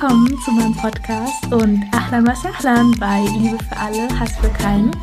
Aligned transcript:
Willkommen 0.00 0.40
zu 0.40 0.50
meinem 0.52 0.74
Podcast 0.74 1.52
und 1.52 1.84
Ahlan 1.92 2.26
was 2.26 2.42
Ahlan 2.46 2.90
bei 2.98 3.20
Liebe 3.36 3.58
für 3.62 3.76
alle, 3.76 4.08
Hass 4.18 4.34
für 4.38 4.48
keinen. 4.48 4.96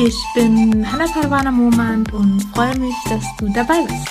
Ich 0.00 0.16
bin 0.36 0.86
Hannah 0.88 1.08
Parwana 1.08 1.50
Momand 1.50 2.12
und 2.12 2.40
freue 2.54 2.78
mich, 2.78 2.94
dass 3.08 3.24
du 3.38 3.48
dabei 3.52 3.82
bist. 3.82 4.06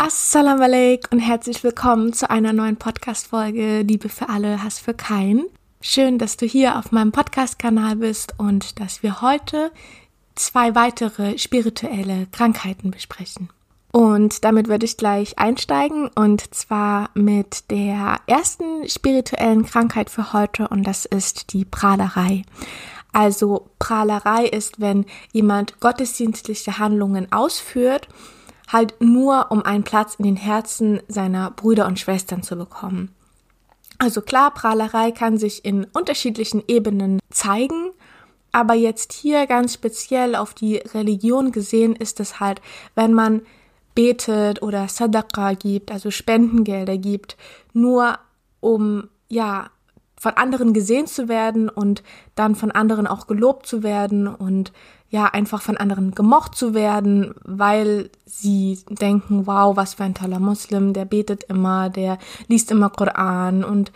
Assalamu 0.00 0.64
alaikum 0.64 1.10
und 1.12 1.20
herzlich 1.20 1.62
willkommen 1.62 2.12
zu 2.12 2.28
einer 2.28 2.52
neuen 2.52 2.76
Podcast-Folge 2.76 3.82
Liebe 3.82 4.08
für 4.08 4.28
alle, 4.28 4.64
Hass 4.64 4.80
für 4.80 4.94
keinen. 4.94 5.46
Schön, 5.80 6.18
dass 6.18 6.36
du 6.36 6.44
hier 6.44 6.76
auf 6.76 6.90
meinem 6.90 7.12
Podcast-Kanal 7.12 7.94
bist 7.94 8.34
und 8.36 8.80
dass 8.80 9.04
wir 9.04 9.20
heute 9.20 9.70
zwei 10.34 10.74
weitere 10.74 11.38
spirituelle 11.38 12.26
Krankheiten 12.32 12.90
besprechen. 12.90 13.48
Und 13.96 14.44
damit 14.44 14.68
würde 14.68 14.84
ich 14.84 14.98
gleich 14.98 15.38
einsteigen 15.38 16.10
und 16.14 16.54
zwar 16.54 17.08
mit 17.14 17.70
der 17.70 18.18
ersten 18.26 18.86
spirituellen 18.90 19.64
Krankheit 19.64 20.10
für 20.10 20.34
heute 20.34 20.68
und 20.68 20.82
das 20.82 21.06
ist 21.06 21.54
die 21.54 21.64
Prahlerei. 21.64 22.42
Also 23.14 23.70
Prahlerei 23.78 24.44
ist, 24.44 24.82
wenn 24.82 25.06
jemand 25.32 25.80
gottesdienstliche 25.80 26.76
Handlungen 26.76 27.32
ausführt, 27.32 28.08
halt 28.68 29.00
nur 29.00 29.46
um 29.48 29.62
einen 29.62 29.84
Platz 29.84 30.16
in 30.16 30.26
den 30.26 30.36
Herzen 30.36 31.00
seiner 31.08 31.50
Brüder 31.50 31.86
und 31.86 31.98
Schwestern 31.98 32.42
zu 32.42 32.54
bekommen. 32.56 33.14
Also 33.96 34.20
klar, 34.20 34.52
Prahlerei 34.52 35.10
kann 35.10 35.38
sich 35.38 35.64
in 35.64 35.84
unterschiedlichen 35.84 36.62
Ebenen 36.68 37.18
zeigen, 37.30 37.92
aber 38.52 38.74
jetzt 38.74 39.14
hier 39.14 39.46
ganz 39.46 39.72
speziell 39.72 40.34
auf 40.34 40.52
die 40.52 40.76
Religion 40.76 41.50
gesehen 41.50 41.96
ist 41.96 42.20
es 42.20 42.40
halt, 42.40 42.60
wenn 42.94 43.14
man 43.14 43.40
betet 43.96 44.62
oder 44.62 44.86
Sadaqa 44.86 45.54
gibt, 45.54 45.90
also 45.90 46.12
Spendengelder 46.12 46.96
gibt, 46.96 47.36
nur 47.72 48.20
um 48.60 49.08
ja 49.28 49.70
von 50.18 50.32
anderen 50.34 50.72
gesehen 50.72 51.08
zu 51.08 51.28
werden 51.28 51.68
und 51.68 52.04
dann 52.36 52.54
von 52.54 52.70
anderen 52.70 53.08
auch 53.08 53.26
gelobt 53.26 53.66
zu 53.66 53.82
werden 53.82 54.28
und 54.28 54.72
ja 55.08 55.26
einfach 55.26 55.62
von 55.62 55.76
anderen 55.76 56.14
gemocht 56.14 56.54
zu 56.54 56.74
werden, 56.74 57.34
weil 57.44 58.10
sie 58.24 58.78
denken, 58.88 59.46
wow, 59.46 59.76
was 59.76 59.94
für 59.94 60.04
ein 60.04 60.14
toller 60.14 60.40
Muslim, 60.40 60.92
der 60.92 61.04
betet 61.04 61.44
immer, 61.44 61.90
der 61.90 62.18
liest 62.48 62.70
immer 62.70 62.90
Koran 62.90 63.62
und 63.62 63.92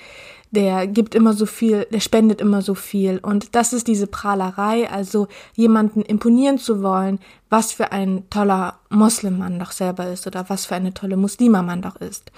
der 0.52 0.86
gibt 0.86 1.14
immer 1.14 1.32
so 1.32 1.46
viel, 1.46 1.86
der 1.92 2.00
spendet 2.00 2.40
immer 2.40 2.60
so 2.62 2.74
viel. 2.74 3.18
Und 3.18 3.54
das 3.54 3.72
ist 3.72 3.86
diese 3.86 4.06
Prahlerei, 4.06 4.90
also 4.90 5.28
jemanden 5.54 6.02
imponieren 6.02 6.58
zu 6.58 6.82
wollen, 6.82 7.20
was 7.48 7.72
für 7.72 7.92
ein 7.92 8.28
toller 8.30 8.78
Moslem 8.88 9.38
man 9.38 9.58
doch 9.58 9.70
selber 9.70 10.08
ist 10.08 10.26
oder 10.26 10.48
was 10.48 10.66
für 10.66 10.74
eine 10.74 10.92
tolle 10.92 11.16
Muslima 11.16 11.62
man 11.62 11.82
doch 11.82 11.96
ist. 11.96 12.32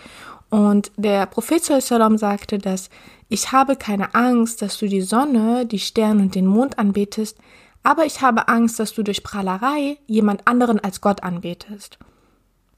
Und 0.50 0.92
der 0.98 1.24
Prophet 1.26 1.64
Sallam 1.64 2.18
sagte, 2.18 2.58
dass 2.58 2.90
ich 3.30 3.52
habe 3.52 3.76
keine 3.76 4.14
Angst, 4.14 4.60
dass 4.60 4.76
du 4.76 4.86
die 4.86 5.00
Sonne, 5.00 5.64
die 5.64 5.78
Sterne 5.78 6.20
und 6.20 6.34
den 6.34 6.46
Mond 6.46 6.78
anbetest, 6.78 7.38
aber 7.82 8.04
ich 8.04 8.22
habe 8.22 8.48
Angst, 8.48 8.78
dass 8.78 8.94
du 8.94 9.02
durch 9.02 9.22
Prahlerei 9.22 9.98
jemand 10.06 10.46
anderen 10.46 10.80
als 10.80 11.00
Gott 11.00 11.22
anbetest. 11.22 11.98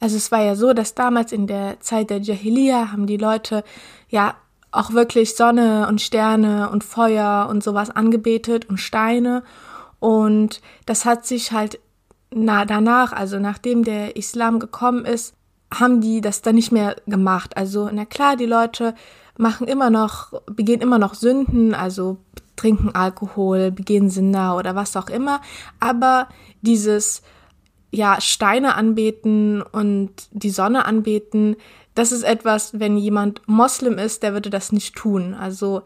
Also 0.01 0.17
es 0.17 0.31
war 0.33 0.43
ja 0.43 0.55
so, 0.55 0.73
dass 0.73 0.95
damals 0.95 1.33
in 1.33 1.47
der 1.47 1.81
Zeit 1.81 2.11
der 2.11 2.19
Jahiliya 2.19 2.93
haben 2.93 3.07
die 3.07 3.17
Leute 3.17 3.65
ja 4.09 4.35
auch 4.71 4.93
wirklich 4.93 5.37
Sonne 5.37 5.87
und 5.89 6.01
Sterne 6.01 6.69
und 6.71 6.85
Feuer 6.85 7.47
und 7.49 7.63
sowas 7.63 7.91
angebetet 7.91 8.69
und 8.69 8.79
Steine. 8.79 9.43
Und 10.01 10.61
das 10.85 11.05
hat 11.05 11.27
sich 11.27 11.53
halt 11.53 11.79
na, 12.35 12.65
danach, 12.65 13.13
also 13.13 13.39
nachdem 13.39 13.85
der 13.85 14.17
Islam 14.17 14.59
gekommen 14.59 15.05
ist, 15.05 15.35
haben 15.73 16.01
die 16.01 16.21
das 16.21 16.43
dann 16.43 16.57
nicht 16.57 16.73
mehr 16.73 16.97
gemacht. 17.07 17.57
Also, 17.57 17.89
na 17.93 18.05
klar, 18.05 18.37
die 18.37 18.47
Leute 18.47 18.95
machen 19.39 19.67
immer 19.67 19.91
noch, 19.91 20.33
begehen 20.47 20.81
immer 20.81 20.99
noch 20.99 21.15
Sünden, 21.15 21.75
also 21.75 22.19
trinken 22.57 22.95
Alkohol, 22.95 23.71
begehen 23.71 24.11
Sünder 24.11 24.57
oder 24.57 24.75
was 24.75 24.97
auch 24.97 25.09
immer. 25.09 25.41
Aber 25.81 26.29
dieses, 26.63 27.23
ja, 27.91 28.21
Steine 28.21 28.75
anbeten 28.75 29.63
und 29.63 30.11
die 30.31 30.51
Sonne 30.51 30.85
anbeten, 30.85 31.57
das 31.95 32.13
ist 32.13 32.25
etwas, 32.25 32.79
wenn 32.79 32.97
jemand 32.97 33.43
Moslem 33.47 33.99
ist, 33.99 34.23
der 34.23 34.33
würde 34.33 34.51
das 34.51 34.73
nicht 34.73 34.95
tun. 34.97 35.35
Also 35.35 35.83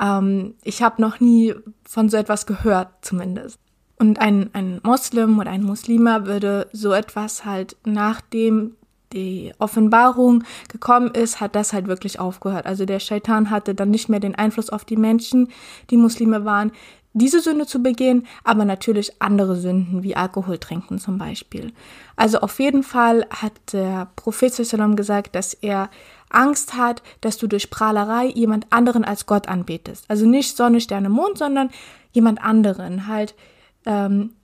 ähm, 0.00 0.54
ich 0.62 0.82
habe 0.82 1.00
noch 1.00 1.20
nie 1.20 1.54
von 1.84 2.08
so 2.08 2.16
etwas 2.16 2.46
gehört, 2.46 2.88
zumindest. 3.02 3.58
Und 3.98 4.18
ein, 4.18 4.50
ein 4.54 4.80
Moslem 4.82 5.38
oder 5.38 5.50
ein 5.50 5.62
Muslima 5.62 6.24
würde 6.24 6.68
so 6.72 6.92
etwas 6.92 7.44
halt 7.44 7.76
nachdem 7.84 8.76
die 9.12 9.52
Offenbarung 9.58 10.44
gekommen 10.68 11.10
ist, 11.12 11.40
hat 11.40 11.54
das 11.54 11.72
halt 11.72 11.88
wirklich 11.88 12.20
aufgehört. 12.20 12.66
Also 12.66 12.84
der 12.84 13.00
Shaitan 13.00 13.50
hatte 13.50 13.74
dann 13.74 13.90
nicht 13.90 14.08
mehr 14.08 14.20
den 14.20 14.34
Einfluss 14.34 14.70
auf 14.70 14.84
die 14.84 14.96
Menschen, 14.96 15.48
die 15.90 15.96
Muslime 15.96 16.44
waren, 16.44 16.72
diese 17.12 17.40
Sünde 17.40 17.66
zu 17.66 17.82
begehen, 17.82 18.26
aber 18.44 18.64
natürlich 18.64 19.20
andere 19.20 19.56
Sünden 19.56 20.04
wie 20.04 20.14
Alkohol 20.14 20.58
trinken 20.58 20.98
zum 20.98 21.18
Beispiel. 21.18 21.72
Also 22.14 22.38
auf 22.38 22.60
jeden 22.60 22.84
Fall 22.84 23.26
hat 23.30 23.52
der 23.72 24.10
Prophet 24.14 24.54
Sallam 24.54 24.94
gesagt, 24.94 25.34
dass 25.34 25.54
er 25.54 25.90
Angst 26.28 26.74
hat, 26.74 27.02
dass 27.20 27.36
du 27.36 27.48
durch 27.48 27.70
Prahlerei 27.70 28.26
jemand 28.26 28.66
anderen 28.70 29.04
als 29.04 29.26
Gott 29.26 29.48
anbetest. 29.48 30.04
Also 30.08 30.26
nicht 30.26 30.56
Sonne, 30.56 30.80
Sterne, 30.80 31.08
Mond, 31.08 31.38
sondern 31.38 31.70
jemand 32.12 32.40
anderen. 32.42 33.08
Halt 33.08 33.34
ähm, 33.86 34.34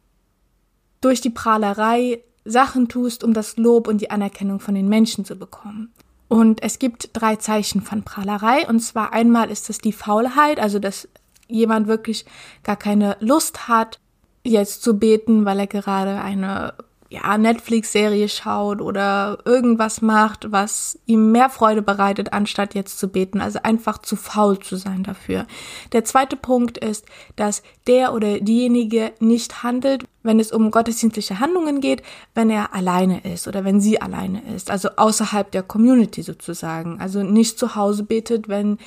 durch 1.01 1.21
die 1.21 1.31
Prahlerei 1.31 2.21
Sachen 2.47 2.89
tust, 2.89 3.25
um 3.25 3.33
das 3.35 3.57
Lob 3.57 3.89
und 3.89 4.01
die 4.01 4.11
Anerkennung 4.11 4.61
von 4.61 4.75
den 4.75 4.89
Menschen 4.89 5.25
zu 5.25 5.37
bekommen. 5.37 5.93
Und 6.29 6.63
es 6.63 6.79
gibt 6.79 7.11
drei 7.13 7.37
Zeichen 7.37 7.83
von 7.83 8.03
Prahlerei. 8.03 8.67
Und 8.69 8.81
zwar 8.81 9.13
einmal 9.13 9.51
ist 9.51 9.71
es 9.71 9.79
die 9.79 9.93
Faulheit, 9.93 10.59
also 10.59 10.79
das 10.79 11.09
jemand 11.49 11.87
wirklich 11.87 12.25
gar 12.65 12.77
keine 12.77 13.17
Lust 13.21 13.69
hat, 13.69 14.01
jetzt 14.43 14.83
zu 14.83 14.99
beten, 14.99 15.45
weil 15.45 15.61
er 15.61 15.67
gerade 15.67 16.21
eine 16.21 16.75
ja, 17.09 17.39
Netflix-Serie 17.39 18.29
schaut 18.29 18.81
oder 18.81 19.39
irgendwas 19.45 20.03
macht, 20.03 20.51
was 20.51 20.99
ihm 21.07 21.31
mehr 21.31 21.51
Freude 21.51 21.83
bereitet, 21.83 22.33
anstatt 22.33 22.75
jetzt 22.75 22.99
zu 22.99 23.09
beten. 23.09 23.41
Also 23.41 23.61
einfach 23.63 23.99
zu 23.99 24.17
faul 24.17 24.59
zu 24.59 24.77
sein 24.77 25.05
dafür. 25.05 25.47
Der 25.93 26.05
zweite 26.05 26.37
Punkt 26.37 26.79
ist, 26.79 27.07
dass 27.37 27.63
der 27.87 28.13
oder 28.13 28.41
diejenige 28.41 29.13
nicht 29.21 29.63
handelt, 29.63 30.05
wenn 30.25 30.41
es 30.41 30.51
um 30.51 30.73
gottesdienstliche 30.73 31.39
Handlungen 31.39 31.81
geht, 31.81 32.03
wenn 32.35 32.51
er 32.51 32.75
alleine 32.75 33.21
ist 33.21 33.47
oder 33.47 33.65
wenn 33.65 33.81
sie 33.81 34.01
alleine 34.01 34.43
ist. 34.55 34.71
Also 34.71 34.91
außerhalb 34.97 35.51
der 35.53 35.63
Community 35.63 36.23
sozusagen. 36.23 37.01
Also 37.01 37.23
nicht 37.23 37.59
zu 37.59 37.77
Hause 37.77 38.03
betet, 38.03 38.49
wenn 38.49 38.79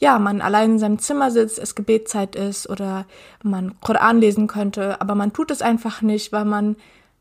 ja, 0.00 0.18
man 0.18 0.40
allein 0.40 0.72
in 0.72 0.78
seinem 0.78 0.98
Zimmer 0.98 1.30
sitzt, 1.30 1.58
es 1.58 1.74
Gebetszeit 1.74 2.34
ist 2.34 2.68
oder 2.68 3.06
man 3.42 3.78
Koran 3.80 4.18
lesen 4.18 4.46
könnte, 4.46 5.00
aber 5.00 5.14
man 5.14 5.34
tut 5.34 5.50
es 5.50 5.60
einfach 5.60 6.00
nicht, 6.00 6.32
weil 6.32 6.46
man 6.46 6.76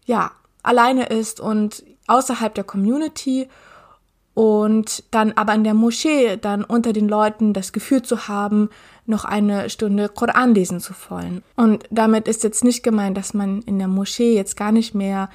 ja 0.05 0.31
alleine 0.63 1.07
ist 1.07 1.39
und 1.39 1.83
außerhalb 2.07 2.53
der 2.53 2.63
Community 2.63 3.47
und 4.33 5.03
dann 5.11 5.33
aber 5.33 5.53
in 5.53 5.63
der 5.63 5.73
Moschee 5.73 6.37
dann 6.37 6.63
unter 6.63 6.93
den 6.93 7.09
Leuten 7.09 7.53
das 7.53 7.73
Gefühl 7.73 8.01
zu 8.01 8.27
haben, 8.27 8.69
noch 9.05 9.25
eine 9.25 9.69
Stunde 9.69 10.07
Koran 10.07 10.53
lesen 10.53 10.79
zu 10.79 10.93
wollen. 11.09 11.43
Und 11.55 11.83
damit 11.89 12.27
ist 12.27 12.43
jetzt 12.43 12.63
nicht 12.63 12.83
gemeint, 12.83 13.17
dass 13.17 13.33
man 13.33 13.61
in 13.63 13.79
der 13.79 13.87
Moschee 13.87 14.35
jetzt 14.35 14.55
gar 14.55 14.71
nicht 14.71 14.95
mehr 14.95 15.29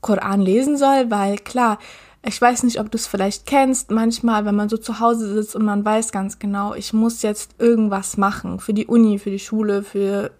Koran 0.00 0.40
lesen 0.40 0.76
soll, 0.76 1.10
weil 1.10 1.36
klar, 1.36 1.78
ich 2.24 2.40
weiß 2.40 2.62
nicht, 2.62 2.80
ob 2.80 2.90
du 2.90 2.96
es 2.96 3.06
vielleicht 3.06 3.46
kennst, 3.46 3.90
manchmal, 3.90 4.44
wenn 4.44 4.54
man 4.54 4.68
so 4.68 4.76
zu 4.76 5.00
Hause 5.00 5.32
sitzt 5.34 5.56
und 5.56 5.64
man 5.64 5.84
weiß 5.84 6.12
ganz 6.12 6.38
genau, 6.38 6.74
ich 6.74 6.92
muss 6.92 7.22
jetzt 7.22 7.54
irgendwas 7.58 8.16
machen 8.16 8.60
für 8.60 8.74
die 8.74 8.86
Uni, 8.86 9.18
für 9.18 9.30
die 9.30 9.38
Schule, 9.38 9.82
für 9.82 10.30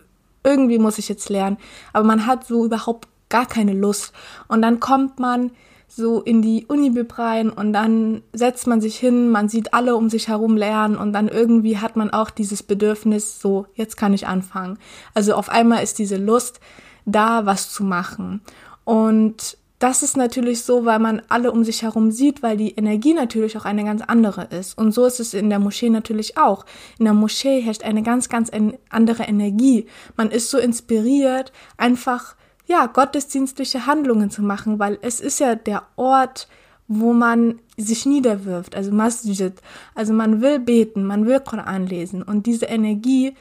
irgendwie 0.45 0.79
muss 0.79 0.99
ich 0.99 1.09
jetzt 1.09 1.29
lernen, 1.29 1.59
aber 1.93 2.05
man 2.05 2.27
hat 2.27 2.47
so 2.47 2.65
überhaupt 2.65 3.09
gar 3.33 3.47
keine 3.47 3.73
Lust 3.73 4.13
und 4.47 4.63
dann 4.63 4.79
kommt 4.79 5.19
man 5.19 5.51
so 5.95 6.23
in 6.23 6.41
die 6.41 6.65
Uni-Bib 6.67 7.19
rein 7.19 7.51
und 7.51 7.73
dann 7.73 8.23
setzt 8.33 8.67
man 8.67 8.81
sich 8.81 8.97
hin, 8.97 9.29
man 9.29 9.49
sieht 9.49 9.75
alle 9.75 9.95
um 9.97 10.09
sich 10.09 10.29
herum 10.29 10.57
lernen 10.57 10.97
und 10.97 11.13
dann 11.13 11.29
irgendwie 11.29 11.79
hat 11.79 11.97
man 11.97 12.11
auch 12.11 12.31
dieses 12.31 12.63
Bedürfnis, 12.63 13.41
so, 13.41 13.67
jetzt 13.75 13.97
kann 13.97 14.15
ich 14.15 14.27
anfangen. 14.27 14.79
Also 15.13 15.35
auf 15.35 15.51
einmal 15.51 15.83
ist 15.83 15.99
diese 15.99 16.17
Lust 16.17 16.61
da, 17.05 17.45
was 17.45 17.71
zu 17.71 17.85
machen. 17.85 18.41
Und 18.85 19.59
das 19.83 20.05
ist 20.05 20.17
natürlich 20.17 20.63
so, 20.63 20.85
weil 20.85 21.01
man 21.01 21.23
alle 21.29 21.51
um 21.51 21.65
sich 21.65 21.83
herum 21.83 22.13
sieht, 22.13 22.43
weil 22.43 22.57
die 22.57 22.77
Energie 22.77 23.15
natürlich 23.15 23.59
auch 23.59 23.65
eine 23.65 23.85
ganz 23.85 24.01
andere 24.01 24.45
ist. 24.45 24.79
Und 24.79 24.93
so 24.93 25.05
ist 25.05 25.19
es 25.19 25.35
in 25.35 25.51
der 25.51 25.59
Moschee 25.59 25.91
natürlich 25.91 26.39
auch. 26.39 26.65
In 27.01 27.05
der 27.05 27.15
Moschee 27.15 27.61
herrscht 27.61 27.83
eine 27.83 28.03
ganz, 28.03 28.29
ganz 28.29 28.51
andere 28.91 29.25
Energie. 29.25 29.87
Man 30.17 30.31
ist 30.31 30.51
so 30.51 30.59
inspiriert, 30.59 31.53
einfach, 31.77 32.37
ja, 32.67 32.87
gottesdienstliche 32.87 33.87
Handlungen 33.87 34.31
zu 34.31 34.43
machen, 34.43 34.79
weil 34.79 34.99
es 35.03 35.21
ist 35.21 35.41
ja 35.41 35.55
der 35.55 35.83
Ort, 35.97 36.49
wo 36.89 37.13
man 37.13 37.59
sich 37.77 38.07
niederwirft, 38.07 38.75
also 38.75 38.93
Masjid. 38.93 39.53
Also 39.95 40.13
man 40.13 40.41
will 40.41 40.59
beten, 40.59 41.05
man 41.05 41.27
will 41.27 41.41
Koran 41.41 41.87
lesen. 41.87 42.23
Und 42.23 42.47
diese 42.47 42.67
Energie 42.67 43.35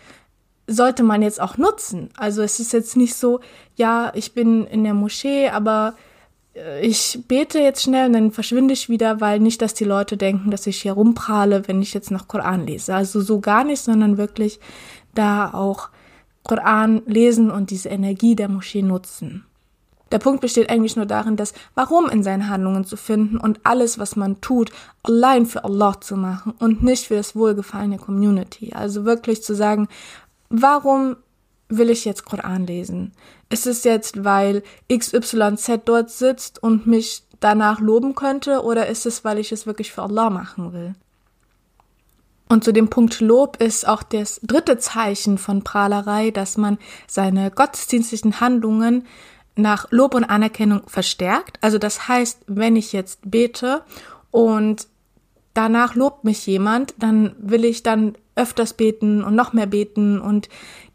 sollte 0.68 1.04
man 1.04 1.22
jetzt 1.22 1.42
auch 1.42 1.58
nutzen. 1.58 2.10
Also 2.18 2.42
es 2.42 2.60
ist 2.60 2.74
jetzt 2.74 2.96
nicht 2.96 3.16
so, 3.16 3.40
ja, 3.76 4.12
ich 4.16 4.34
bin 4.34 4.66
in 4.68 4.84
der 4.84 4.94
Moschee, 4.94 5.50
aber 5.50 5.96
äh, 6.56 6.86
ich 6.86 7.20
bete 7.28 7.60
jetzt 7.60 7.84
schnell 7.84 8.08
und 8.08 8.14
dann 8.14 8.32
verschwinde 8.32 8.74
ich 8.74 8.90
wieder, 8.90 9.22
weil 9.22 9.40
nicht, 9.40 9.62
dass 9.62 9.74
die 9.74 9.84
Leute 9.84 10.18
denken, 10.18 10.52
dass 10.52 10.68
ich 10.68 10.82
hier 10.82 10.94
rumprahle, 10.94 11.68
wenn 11.68 11.82
ich 11.82 11.94
jetzt 11.94 12.12
noch 12.12 12.28
Koran 12.28 12.66
lese. 12.68 12.96
Also 12.96 13.22
so 13.22 13.40
gar 13.40 13.64
nicht, 13.64 13.82
sondern 13.82 14.18
wirklich 14.18 14.60
da 15.14 15.54
auch 15.54 15.90
Koran 16.44 17.02
lesen 17.06 17.52
und 17.52 17.70
diese 17.70 17.90
Energie 17.90 18.36
der 18.36 18.50
Moschee 18.50 18.82
nutzen. 18.82 19.46
Der 20.12 20.20
Punkt 20.20 20.42
besteht 20.42 20.70
eigentlich 20.70 20.98
nur 20.98 21.06
darin, 21.06 21.38
das 21.38 21.54
Warum 21.74 22.10
in 22.10 22.24
seinen 22.24 22.50
Handlungen 22.50 22.84
zu 22.84 22.98
finden 22.98 23.38
und 23.38 23.62
alles, 23.64 23.98
was 23.98 24.16
man 24.16 24.42
tut, 24.42 24.72
allein 25.04 25.46
für 25.46 25.64
Allah 25.64 26.02
zu 26.02 26.18
machen 26.18 26.54
und 26.60 26.84
nicht 26.84 27.08
für 27.08 27.16
das 27.16 27.36
Wohlgefallen 27.36 27.92
der 27.92 28.00
Community. 28.00 28.74
Also 28.74 29.06
wirklich 29.06 29.42
zu 29.42 29.56
sagen, 29.56 29.88
warum 30.50 31.16
will 31.70 31.90
ich 31.90 32.04
jetzt 32.04 32.26
Koran 32.26 32.68
lesen? 32.68 33.14
Ist 33.50 33.68
es 33.68 33.86
jetzt, 33.86 34.26
weil 34.26 34.64
XYZ 34.92 35.82
dort 35.86 36.10
sitzt 36.10 36.62
und 36.62 36.88
mich 36.88 37.24
danach 37.40 37.80
loben 37.80 38.14
könnte 38.14 38.64
oder 38.64 38.88
ist 38.88 39.06
es, 39.06 39.24
weil 39.24 39.40
ich 39.40 39.52
es 39.54 39.66
wirklich 39.66 39.94
für 39.94 40.04
Allah 40.04 40.30
machen 40.30 40.74
will? 40.74 40.94
Und 42.52 42.66
zu 42.66 42.74
dem 42.74 42.90
Punkt 42.90 43.22
Lob 43.22 43.62
ist 43.62 43.88
auch 43.88 44.04
das 44.04 44.42
dritte 44.44 44.78
Zeichen 44.78 45.38
von 45.38 45.64
Prahlerei, 45.64 46.32
dass 46.32 46.58
man 46.58 46.80
seine 47.08 47.50
gottesdienstlichen 47.50 48.42
Handlungen 48.42 49.08
nach 49.56 49.90
Lob 49.90 50.16
und 50.16 50.26
Anerkennung 50.26 50.82
verstärkt. 50.86 51.60
Also 51.62 51.78
das 51.78 52.10
heißt, 52.10 52.42
wenn 52.48 52.76
ich 52.76 52.92
jetzt 52.92 53.20
bete 53.24 53.84
und 54.32 54.90
danach 55.54 55.96
lobt 55.96 56.26
mich 56.26 56.46
jemand, 56.46 56.94
dann 57.00 57.38
will 57.40 57.64
ich 57.64 57.84
dann 57.84 58.18
öfters 58.36 58.74
beten 58.74 59.24
und 59.24 59.34
noch 59.34 59.54
mehr 59.54 59.68
beten 59.68 60.20
und 60.20 60.50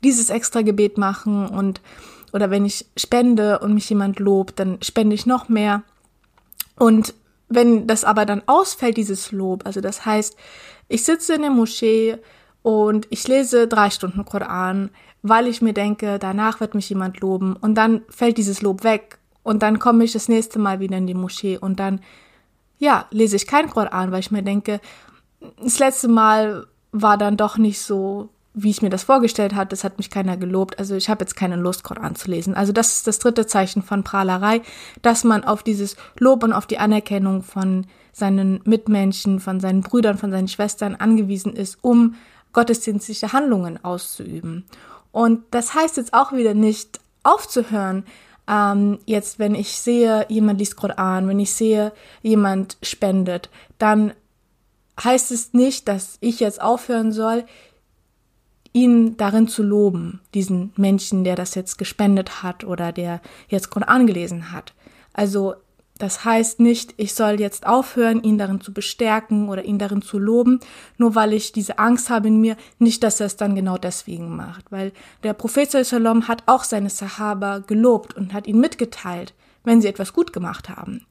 dieses 0.04 0.28
extra 0.28 0.60
Gebet 0.60 0.98
machen 0.98 1.46
und 1.46 1.80
oder 2.34 2.50
wenn 2.50 2.66
ich 2.66 2.84
spende 2.98 3.60
und 3.60 3.72
mich 3.72 3.88
jemand 3.88 4.18
lobt, 4.18 4.60
dann 4.60 4.76
spende 4.82 5.14
ich 5.14 5.24
noch 5.24 5.48
mehr. 5.48 5.84
Und 6.78 7.14
wenn 7.48 7.86
das 7.86 8.04
aber 8.04 8.26
dann 8.26 8.42
ausfällt, 8.44 8.98
dieses 8.98 9.32
Lob, 9.32 9.64
also 9.64 9.80
das 9.80 10.04
heißt, 10.04 10.36
ich 10.88 11.04
sitze 11.04 11.34
in 11.34 11.42
der 11.42 11.50
Moschee 11.50 12.18
und 12.62 13.06
ich 13.10 13.26
lese 13.28 13.68
drei 13.68 13.90
Stunden 13.90 14.24
Koran, 14.24 14.90
weil 15.22 15.46
ich 15.46 15.62
mir 15.62 15.72
denke, 15.72 16.18
danach 16.18 16.60
wird 16.60 16.74
mich 16.74 16.88
jemand 16.88 17.20
loben 17.20 17.56
und 17.56 17.74
dann 17.74 18.02
fällt 18.08 18.38
dieses 18.38 18.62
Lob 18.62 18.84
weg 18.84 19.18
und 19.42 19.62
dann 19.62 19.78
komme 19.78 20.04
ich 20.04 20.12
das 20.12 20.28
nächste 20.28 20.58
Mal 20.58 20.80
wieder 20.80 20.96
in 20.96 21.06
die 21.06 21.14
Moschee 21.14 21.58
und 21.58 21.78
dann, 21.80 22.00
ja, 22.78 23.06
lese 23.10 23.36
ich 23.36 23.46
kein 23.46 23.70
Koran, 23.70 24.12
weil 24.12 24.20
ich 24.20 24.30
mir 24.30 24.42
denke, 24.42 24.80
das 25.62 25.78
letzte 25.78 26.08
Mal 26.08 26.66
war 26.92 27.18
dann 27.18 27.36
doch 27.36 27.58
nicht 27.58 27.80
so, 27.80 28.30
wie 28.54 28.70
ich 28.70 28.82
mir 28.82 28.88
das 28.88 29.04
vorgestellt 29.04 29.54
hatte. 29.54 29.70
Das 29.70 29.84
hat 29.84 29.98
mich 29.98 30.10
keiner 30.10 30.36
gelobt. 30.36 30.78
Also 30.78 30.96
ich 30.96 31.10
habe 31.10 31.22
jetzt 31.22 31.36
keine 31.36 31.56
Lust, 31.56 31.84
Koran 31.84 32.16
zu 32.16 32.30
lesen. 32.30 32.54
Also 32.54 32.72
das 32.72 32.94
ist 32.94 33.06
das 33.06 33.18
dritte 33.18 33.46
Zeichen 33.46 33.82
von 33.82 34.02
Prahlerei, 34.02 34.62
dass 35.02 35.24
man 35.24 35.44
auf 35.44 35.62
dieses 35.62 35.96
Lob 36.18 36.42
und 36.42 36.54
auf 36.54 36.66
die 36.66 36.78
Anerkennung 36.78 37.42
von 37.42 37.86
seinen 38.16 38.62
Mitmenschen, 38.64 39.40
von 39.40 39.60
seinen 39.60 39.82
Brüdern, 39.82 40.16
von 40.16 40.30
seinen 40.30 40.48
Schwestern 40.48 40.94
angewiesen 40.94 41.52
ist, 41.52 41.76
um 41.82 42.14
gottesdienstliche 42.54 43.34
Handlungen 43.34 43.84
auszuüben. 43.84 44.64
Und 45.12 45.42
das 45.50 45.74
heißt 45.74 45.98
jetzt 45.98 46.14
auch 46.14 46.32
wieder 46.32 46.54
nicht 46.54 46.98
aufzuhören, 47.24 48.04
ähm, 48.48 49.00
jetzt 49.04 49.38
wenn 49.38 49.54
ich 49.54 49.76
sehe, 49.76 50.24
jemand 50.30 50.60
liest 50.60 50.76
Koran, 50.76 51.28
wenn 51.28 51.38
ich 51.38 51.52
sehe, 51.52 51.92
jemand 52.22 52.78
spendet, 52.82 53.50
dann 53.76 54.14
heißt 55.02 55.30
es 55.30 55.52
nicht, 55.52 55.86
dass 55.86 56.16
ich 56.22 56.40
jetzt 56.40 56.62
aufhören 56.62 57.12
soll, 57.12 57.44
ihn 58.72 59.18
darin 59.18 59.46
zu 59.46 59.62
loben, 59.62 60.20
diesen 60.32 60.72
Menschen, 60.76 61.22
der 61.22 61.36
das 61.36 61.54
jetzt 61.54 61.76
gespendet 61.76 62.42
hat 62.42 62.64
oder 62.64 62.92
der 62.92 63.20
jetzt 63.48 63.68
Koran 63.68 64.06
gelesen 64.06 64.52
hat. 64.52 64.72
Also 65.12 65.56
das 65.98 66.24
heißt 66.24 66.60
nicht, 66.60 66.94
ich 66.98 67.14
soll 67.14 67.40
jetzt 67.40 67.66
aufhören, 67.66 68.22
ihn 68.22 68.38
darin 68.38 68.60
zu 68.60 68.72
bestärken 68.72 69.48
oder 69.48 69.64
ihn 69.64 69.78
darin 69.78 70.02
zu 70.02 70.18
loben, 70.18 70.60
nur 70.98 71.14
weil 71.14 71.32
ich 71.32 71.52
diese 71.52 71.78
Angst 71.78 72.10
habe 72.10 72.28
in 72.28 72.40
mir, 72.40 72.56
nicht, 72.78 73.02
dass 73.02 73.20
er 73.20 73.26
es 73.26 73.36
dann 73.36 73.54
genau 73.54 73.78
deswegen 73.78 74.36
macht. 74.36 74.70
Weil 74.70 74.92
der 75.22 75.32
Prophet 75.32 75.70
Salom 75.70 76.28
hat 76.28 76.42
auch 76.46 76.64
seine 76.64 76.90
Sahaba 76.90 77.60
gelobt 77.60 78.14
und 78.14 78.34
hat 78.34 78.46
ihnen 78.46 78.60
mitgeteilt, 78.60 79.34
wenn 79.64 79.80
sie 79.80 79.88
etwas 79.88 80.12
gut 80.12 80.32
gemacht 80.32 80.68
haben. 80.68 81.06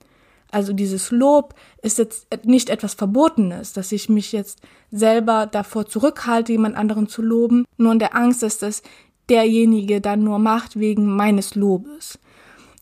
Also 0.51 0.71
dieses 0.71 1.11
Lob 1.11 1.55
ist 1.81 1.97
jetzt 1.97 2.27
nicht 2.43 2.69
etwas 2.69 2.93
Verbotenes, 2.93 3.73
dass 3.73 3.91
ich 3.91 4.07
mich 4.07 4.31
jetzt 4.31 4.61
selber 4.91 5.47
davor 5.47 5.87
zurückhalte, 5.87 6.51
jemand 6.51 6.77
anderen 6.77 7.07
zu 7.07 7.21
loben, 7.21 7.65
nur 7.77 7.91
in 7.91 7.99
der 7.99 8.15
Angst, 8.15 8.43
dass 8.43 8.59
das 8.59 8.83
derjenige 9.29 9.99
dann 9.99 10.23
nur 10.23 10.39
macht 10.39 10.79
wegen 10.79 11.07
meines 11.07 11.55
Lobes. 11.55 12.19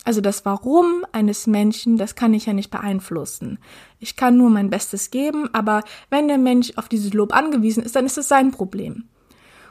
Also 0.04 0.20
das 0.20 0.46
Warum 0.46 1.06
eines 1.12 1.48
Menschen, 1.48 1.98
das 1.98 2.16
kann 2.16 2.34
ich 2.34 2.46
ja 2.46 2.54
nicht 2.54 2.72
beeinflussen. 2.72 3.58
Ich 4.00 4.16
kann 4.16 4.36
nur 4.36 4.50
mein 4.50 4.70
Bestes 4.70 5.12
geben, 5.12 5.50
aber 5.54 5.84
wenn 6.10 6.28
der 6.28 6.38
Mensch 6.38 6.74
auf 6.76 6.90
dieses 6.90 7.14
Lob 7.14 7.34
angewiesen 7.34 7.84
ist, 7.84 7.96
dann 7.96 8.06
ist 8.06 8.18
es 8.18 8.28
sein 8.28 8.52
Problem. 8.52 9.06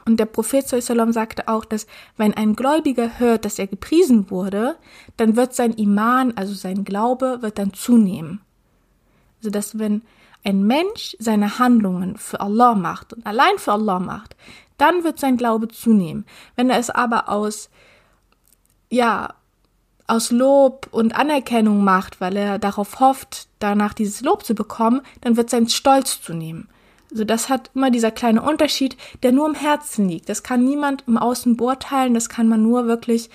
Und 0.05 0.19
der 0.19 0.25
Prophet 0.25 0.67
Sallam 0.67 1.13
sagte 1.13 1.47
auch, 1.47 1.65
dass 1.65 1.87
wenn 2.17 2.33
ein 2.33 2.55
Gläubiger 2.55 3.19
hört, 3.19 3.45
dass 3.45 3.59
er 3.59 3.67
gepriesen 3.67 4.29
wurde, 4.29 4.75
dann 5.17 5.35
wird 5.35 5.53
sein 5.53 5.73
Iman, 5.73 6.33
also 6.35 6.53
sein 6.53 6.83
Glaube, 6.83 7.37
wird 7.41 7.57
dann 7.57 7.73
zunehmen. 7.73 8.41
Also 9.39 9.49
dass 9.49 9.77
wenn 9.79 10.01
ein 10.43 10.63
Mensch 10.63 11.15
seine 11.19 11.57
Handlungen 11.57 12.17
für 12.17 12.41
Allah 12.41 12.75
macht 12.75 13.13
und 13.13 13.25
allein 13.25 13.57
für 13.57 13.73
Allah 13.73 13.99
macht, 13.99 14.35
dann 14.77 15.03
wird 15.05 15.19
sein 15.19 15.37
Glaube 15.37 15.69
zunehmen. 15.69 16.25
Wenn 16.55 16.69
er 16.69 16.79
es 16.79 16.89
aber 16.89 17.29
aus, 17.29 17.69
ja, 18.89 19.35
aus 20.07 20.31
Lob 20.31 20.87
und 20.91 21.15
Anerkennung 21.15 21.83
macht, 21.83 22.19
weil 22.19 22.35
er 22.35 22.59
darauf 22.59 22.99
hofft, 22.99 23.47
danach 23.59 23.93
dieses 23.93 24.21
Lob 24.21 24.45
zu 24.45 24.55
bekommen, 24.55 25.01
dann 25.21 25.37
wird 25.37 25.49
sein 25.49 25.69
Stolz 25.69 26.21
zunehmen. 26.21 26.67
Also 27.11 27.23
das 27.23 27.49
hat 27.49 27.69
immer 27.75 27.91
dieser 27.91 28.11
kleine 28.11 28.41
Unterschied, 28.41 28.97
der 29.21 29.31
nur 29.31 29.47
im 29.47 29.55
Herzen 29.55 30.09
liegt. 30.09 30.29
Das 30.29 30.43
kann 30.43 30.63
niemand 30.63 31.03
im 31.07 31.17
Außen 31.17 31.55
beurteilen, 31.55 32.13
das 32.13 32.27
kann 32.27 32.47
man 32.47 32.63
nur 32.63 32.87
wirklich 32.87 33.29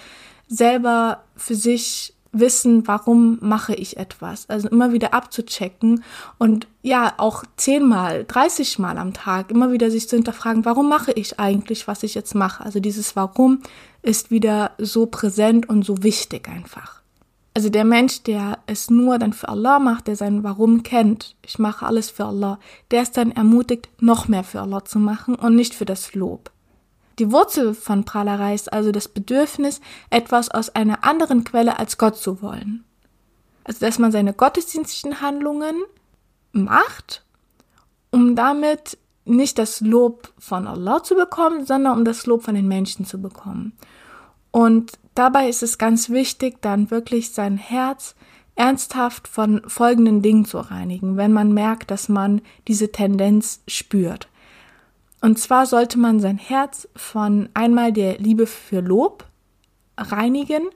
selber 0.49 1.25
für 1.37 1.55
sich 1.55 2.15
wissen, 2.33 2.87
warum 2.87 3.39
mache 3.41 3.75
ich 3.75 3.97
etwas. 3.97 4.49
Also 4.49 4.69
immer 4.69 4.93
wieder 4.93 5.15
abzuchecken 5.15 6.05
und 6.39 6.67
ja, 6.83 7.15
auch 7.17 7.45
zehnmal, 7.57 8.25
dreißigmal 8.27 8.99
am 8.99 9.15
Tag 9.15 9.51
immer 9.51 9.73
wieder 9.73 9.91
sich 9.91 10.09
zu 10.09 10.17
hinterfragen, 10.17 10.65
warum 10.65 10.89
mache 10.89 11.13
ich 11.13 11.39
eigentlich, 11.41 11.89
was 11.89 12.03
ich 12.03 12.15
jetzt 12.15 12.35
mache. 12.35 12.65
Also 12.65 12.81
dieses 12.81 13.17
Warum 13.17 13.63
ist 14.03 14.31
wieder 14.31 14.73
so 14.79 15.07
präsent 15.07 15.69
und 15.69 15.85
so 15.85 16.03
wichtig 16.03 16.49
einfach. 16.49 17.03
Also 17.55 17.71
der 17.71 17.85
Mensch, 17.85 18.23
der 18.23 18.59
es 18.67 18.89
nur 18.89 19.19
dann 19.19 19.33
für 19.33 19.49
Allah 19.49 19.81
macht, 19.81 20.07
der 20.07 20.15
sein 20.15 20.45
Warum 20.45 20.85
kennt, 20.85 21.35
ich 21.45 21.59
mache 21.59 21.87
alles 21.87 22.09
für 22.09 22.25
Allah, 22.25 22.61
der 22.93 23.03
ist 23.03 23.17
dann 23.17 23.33
ermutigt, 23.33 23.89
noch 24.01 24.29
mehr 24.29 24.45
für 24.45 24.61
Allah 24.61 24.85
zu 24.85 25.01
machen 25.01 25.35
und 25.35 25.57
nicht 25.57 25.75
für 25.75 25.85
das 25.85 26.15
Lob. 26.15 26.53
Die 27.19 27.33
Wurzel 27.33 27.75
von 27.75 28.05
Prahlerei 28.05 28.55
ist 28.55 28.73
also 28.73 28.93
das 28.93 29.09
Bedürfnis, 29.09 29.81
etwas 30.11 30.51
aus 30.51 30.71
einer 30.71 31.05
anderen 31.05 31.45
Quelle 31.45 31.79
als 31.79 31.99
Gott 31.99 32.17
zu 32.17 32.43
wollen. 32.43 32.85
Also 33.65 33.81
dass 33.81 33.99
man 33.99 34.13
seine 34.13 34.33
gottesdienstlichen 34.33 35.21
Handlungen 35.21 35.75
macht, 36.53 37.25
um 38.11 38.37
damit 38.37 38.99
nicht 39.25 39.59
das 39.59 39.81
Lob 39.81 40.33
von 40.39 40.67
Allah 40.67 41.03
zu 41.03 41.15
bekommen, 41.15 41.67
sondern 41.67 41.99
um 41.99 42.05
das 42.05 42.25
Lob 42.27 42.45
von 42.45 42.55
den 42.55 42.69
Menschen 42.69 43.05
zu 43.05 43.21
bekommen. 43.21 43.73
Und 44.51 44.93
dabei 45.15 45.49
ist 45.49 45.63
es 45.63 45.77
ganz 45.77 46.09
wichtig, 46.09 46.63
dann 46.63 46.91
wirklich 46.91 47.33
sein 47.33 47.59
Herz 47.59 48.15
ernsthaft 48.55 49.29
von 49.29 49.63
folgenden 49.69 50.23
Dingen 50.23 50.45
zu 50.45 50.59
reinigen, 50.59 51.17
wenn 51.17 51.33
man 51.33 51.53
merkt, 51.53 51.91
dass 51.91 52.09
man 52.09 52.41
diese 52.67 52.91
Tendenz 52.91 53.61
spürt. 53.69 54.29
Und 55.21 55.39
zwar 55.39 55.67
sollte 55.67 55.99
man 55.99 56.21
sein 56.21 56.39
Herz 56.39 56.89
von 56.95 57.49
einmal 57.55 57.93
der 57.93 58.19
Liebe 58.19 58.47
für 58.47 58.81
Lob 58.81 59.25
reinigen, 59.97 60.69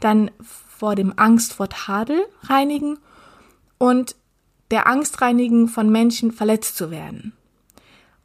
dann 0.00 0.30
vor 0.40 0.94
dem 0.96 1.12
Angst 1.16 1.52
vor 1.52 1.68
Tadel 1.68 2.20
reinigen 2.42 2.98
und 3.78 4.16
der 4.70 4.88
Angst 4.88 5.20
reinigen, 5.20 5.68
von 5.68 5.90
Menschen 5.90 6.32
verletzt 6.32 6.76
zu 6.76 6.90
werden. 6.90 7.32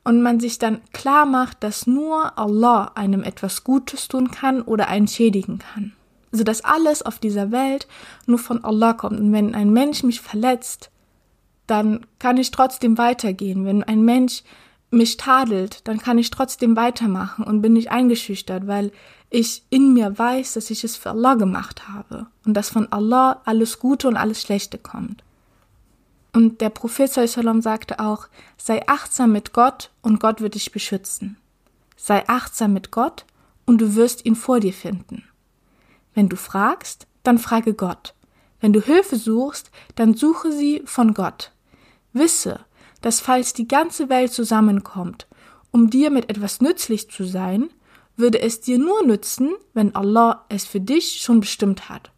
Und 0.03 0.21
man 0.23 0.39
sich 0.39 0.57
dann 0.57 0.81
klar 0.93 1.25
macht, 1.25 1.63
dass 1.63 1.85
nur 1.85 2.38
Allah 2.39 2.91
einem 2.95 3.21
etwas 3.21 3.63
Gutes 3.63 4.07
tun 4.07 4.31
kann 4.31 4.61
oder 4.61 4.88
einen 4.88 5.07
schädigen 5.07 5.59
kann. 5.59 5.93
Also 6.31 6.43
dass 6.43 6.63
alles 6.63 7.03
auf 7.03 7.19
dieser 7.19 7.51
Welt 7.51 7.88
nur 8.25 8.39
von 8.39 8.63
Allah 8.63 8.93
kommt. 8.93 9.19
Und 9.19 9.31
wenn 9.33 9.53
ein 9.53 9.71
Mensch 9.71 10.03
mich 10.03 10.21
verletzt, 10.21 10.89
dann 11.67 12.05
kann 12.17 12.38
ich 12.38 12.49
trotzdem 12.51 12.97
weitergehen. 12.97 13.65
Wenn 13.65 13.83
ein 13.83 14.03
Mensch 14.03 14.43
mich 14.91 15.17
tadelt, 15.17 15.88
dann 15.88 16.00
kann 16.00 16.17
ich 16.17 16.31
trotzdem 16.31 16.75
weitermachen 16.75 17.43
und 17.46 17.62
bin 17.62 17.74
nicht 17.74 17.91
eingeschüchtert, 17.91 18.67
weil 18.67 18.91
ich 19.29 19.63
in 19.69 19.93
mir 19.93 20.17
weiß, 20.17 20.53
dass 20.53 20.72
ich 20.72 20.84
es 20.84 20.96
für 20.96 21.12
Allah 21.12 21.36
gemacht 21.36 21.88
habe 21.88 22.27
und 22.46 22.55
dass 22.55 22.69
von 22.69 22.91
Allah 22.91 23.41
alles 23.46 23.79
Gute 23.79 24.08
und 24.08 24.17
alles 24.17 24.41
Schlechte 24.41 24.77
kommt. 24.77 25.24
Und 26.34 26.62
der 26.62 26.69
Prophet 26.69 27.12
sallam 27.12 27.62
sagte 27.62 28.00
auch, 28.00 28.27
sei 28.58 28.88
achtsam 28.88 29.31
mit 29.31 29.53
Gott 29.53 29.91
und 30.01 30.19
Gott 30.19 30.41
wird 30.41 30.55
dich 30.55 30.72
beschützen. 30.72 31.38
Sei 31.96 32.27
achtsam 32.27 32.74
mit 32.74 32.91
Gott 32.91 33.25
und 33.65 33.79
du 33.79 33.96
wirst 33.96 34.25
ihn 34.25 34.36
vor 34.36 34.60
dir 34.60 34.74
finden. 34.74 35.24
Wenn 36.13 36.29
du 36.29 36.36
fragst, 36.36 37.08
dann 37.24 37.38
frage 37.38 37.74
Gott. 37.74 38.13
Wenn 38.62 38.74
du 38.74 38.81
Hilfe 38.81 39.15
suchst, 39.15 39.72
dann 39.96 40.13
suche 40.13 40.51
sie 40.51 40.81
von 40.86 41.13
Gott. 41.13 41.51
Wisse, 42.13 42.60
dass 43.01 43.20
falls 43.20 43.53
die 43.53 43.68
ganze 43.68 44.10
Welt 44.10 44.32
zusammenkommt, 44.32 45.27
um 45.72 45.89
dir 45.89 46.10
mit 46.10 46.29
etwas 46.29 46.62
nützlich 46.62 47.10
zu 47.10 47.24
sein, 47.24 47.70
würde 48.15 48.41
es 48.41 48.62
dir 48.62 48.77
nur 48.77 49.06
nützen, 49.06 49.53
wenn 49.74 49.96
Allah 49.96 50.46
es 50.50 50.65
für 50.65 50.82
dich 50.82 51.22
schon 51.22 51.39
bestimmt 51.39 51.89
hat. 51.89 52.12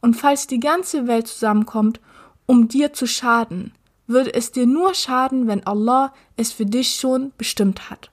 Und 0.00 0.14
falls 0.14 0.46
die 0.46 0.60
ganze 0.60 1.06
Welt 1.06 1.26
zusammenkommt, 1.26 2.00
um 2.46 2.68
dir 2.68 2.92
zu 2.92 3.06
schaden, 3.06 3.72
würde 4.06 4.32
es 4.34 4.52
dir 4.52 4.66
nur 4.66 4.94
schaden, 4.94 5.46
wenn 5.46 5.66
Allah 5.66 6.12
es 6.36 6.52
für 6.52 6.66
dich 6.66 6.96
schon 6.96 7.32
bestimmt 7.36 7.90
hat. 7.90 8.10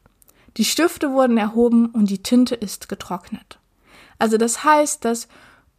Die 0.57 0.65
Stifte 0.65 1.11
wurden 1.11 1.37
erhoben 1.37 1.87
und 1.87 2.09
die 2.09 2.23
Tinte 2.23 2.55
ist 2.55 2.89
getrocknet. 2.89 3.59
Also 4.17 4.37
das 4.37 4.63
heißt, 4.63 5.03
dass 5.03 5.27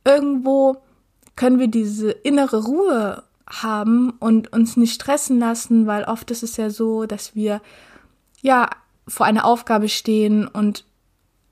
irgendwo 0.05 0.83
können 1.35 1.59
wir 1.59 1.69
diese 1.69 2.11
innere 2.11 2.65
Ruhe 2.65 3.23
haben 3.49 4.11
und 4.19 4.53
uns 4.53 4.77
nicht 4.77 4.95
stressen 4.95 5.39
lassen, 5.39 5.87
weil 5.87 6.05
oft 6.05 6.31
ist 6.31 6.43
es 6.43 6.57
ja 6.57 6.71
so, 6.71 7.07
dass 7.07 7.35
wir 7.35 7.61
ja 8.43 8.69
vor 9.09 9.27
einer 9.27 9.45
Aufgabe 9.45 9.89
stehen 9.89 10.49
und 10.49 10.85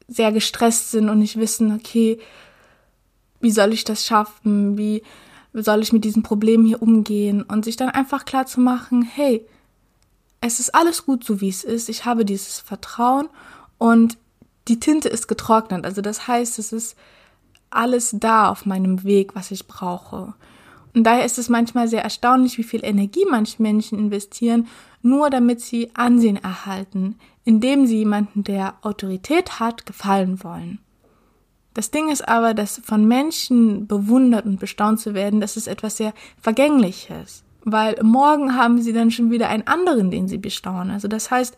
sehr 0.09 0.33
gestresst 0.33 0.91
sind 0.91 1.09
und 1.09 1.19
nicht 1.19 1.39
wissen, 1.39 1.75
okay, 1.75 2.19
wie 3.41 3.51
soll 3.51 3.73
ich 3.73 3.85
das 3.85 4.05
schaffen? 4.07 4.77
Wie 4.77 5.03
soll 5.53 5.83
ich 5.83 5.93
mit 5.93 6.05
diesem 6.05 6.23
Problem 6.23 6.65
hier 6.65 6.83
umgehen? 6.83 7.43
Und 7.43 7.65
sich 7.65 7.77
dann 7.77 7.91
einfach 7.91 8.25
klar 8.25 8.47
zu 8.47 8.61
machen, 8.61 9.03
hey, 9.03 9.47
es 10.41 10.61
ist 10.61 10.75
alles 10.75 11.07
gut 11.07 11.25
so 11.25 11.41
wie 11.41 11.49
es 11.49 11.65
ist. 11.65 11.89
Ich 11.89 12.05
habe 12.05 12.25
dieses 12.25 12.59
Vertrauen 12.59 13.29
und 13.79 14.19
die 14.69 14.81
Tinte 14.81 15.09
ist 15.09 15.29
getrocknet. 15.29 15.85
Also 15.85 16.03
das 16.03 16.27
heißt, 16.27 16.59
es 16.59 16.73
ist 16.73 16.97
alles 17.71 18.11
da 18.19 18.49
auf 18.49 18.67
meinem 18.67 19.05
Weg, 19.05 19.35
was 19.35 19.51
ich 19.51 19.67
brauche. 19.67 20.35
Und 20.95 21.05
daher 21.05 21.25
ist 21.25 21.39
es 21.39 21.49
manchmal 21.49 21.89
sehr 21.89 22.05
erstaunlich, 22.05 22.57
wie 22.57 22.63
viel 22.63 22.85
Energie 22.85 23.27
manche 23.29 23.61
Menschen 23.61 23.99
investieren, 23.99 24.69
nur 25.03 25.29
damit 25.29 25.61
sie 25.61 25.91
Ansehen 25.95 26.37
erhalten, 26.37 27.17
indem 27.45 27.87
sie 27.87 27.99
jemanden, 27.99 28.45
der 28.45 28.75
Autorität 28.83 29.59
hat, 29.59 29.87
gefallen 29.87 30.43
wollen. 30.45 30.79
Das 31.75 31.91
Ding 31.91 32.09
ist 32.09 32.27
aber, 32.29 32.55
dass 32.55 32.81
von 32.85 33.07
Menschen 33.07 33.89
bewundert 33.89 34.47
und 34.47 34.61
bestaunt 34.61 35.01
zu 35.01 35.13
werden, 35.13 35.41
das 35.41 35.57
ist 35.57 35.67
etwas 35.67 35.97
sehr 35.97 36.15
Vergängliches. 36.41 37.43
Weil 37.65 37.97
morgen 38.03 38.57
haben 38.57 38.81
sie 38.81 38.93
dann 38.93 39.11
schon 39.11 39.33
wieder 39.33 39.49
einen 39.49 39.67
anderen, 39.67 40.13
den 40.13 40.29
sie 40.29 40.39
bestaunen. 40.39 40.93
Also 40.93 41.09
das 41.09 41.33
heißt, 41.33 41.57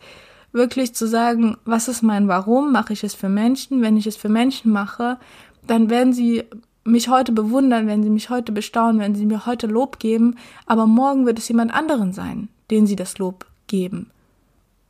wirklich 0.51 0.95
zu 0.95 1.07
sagen, 1.07 1.57
was 1.65 1.87
ist 1.87 2.01
mein 2.01 2.27
Warum? 2.27 2.71
Mache 2.71 2.93
ich 2.93 3.03
es 3.03 3.13
für 3.13 3.29
Menschen? 3.29 3.81
Wenn 3.81 3.97
ich 3.97 4.07
es 4.07 4.15
für 4.15 4.29
Menschen 4.29 4.71
mache, 4.71 5.19
dann 5.67 5.89
werden 5.89 6.13
sie 6.13 6.45
mich 6.87 7.09
heute 7.09 7.31
bewundern, 7.31 7.87
wenn 7.87 8.03
sie 8.03 8.09
mich 8.09 8.29
heute 8.29 8.51
bestaunen, 8.51 8.99
wenn 8.99 9.15
sie 9.15 9.25
mir 9.25 9.45
heute 9.45 9.67
Lob 9.67 9.99
geben, 9.99 10.35
aber 10.65 10.87
morgen 10.87 11.25
wird 11.25 11.39
es 11.39 11.47
jemand 11.47 11.73
anderen 11.73 12.13
sein, 12.13 12.49
den 12.71 12.87
sie 12.87 12.95
das 12.95 13.17
Lob 13.17 13.45
geben. 13.67 14.11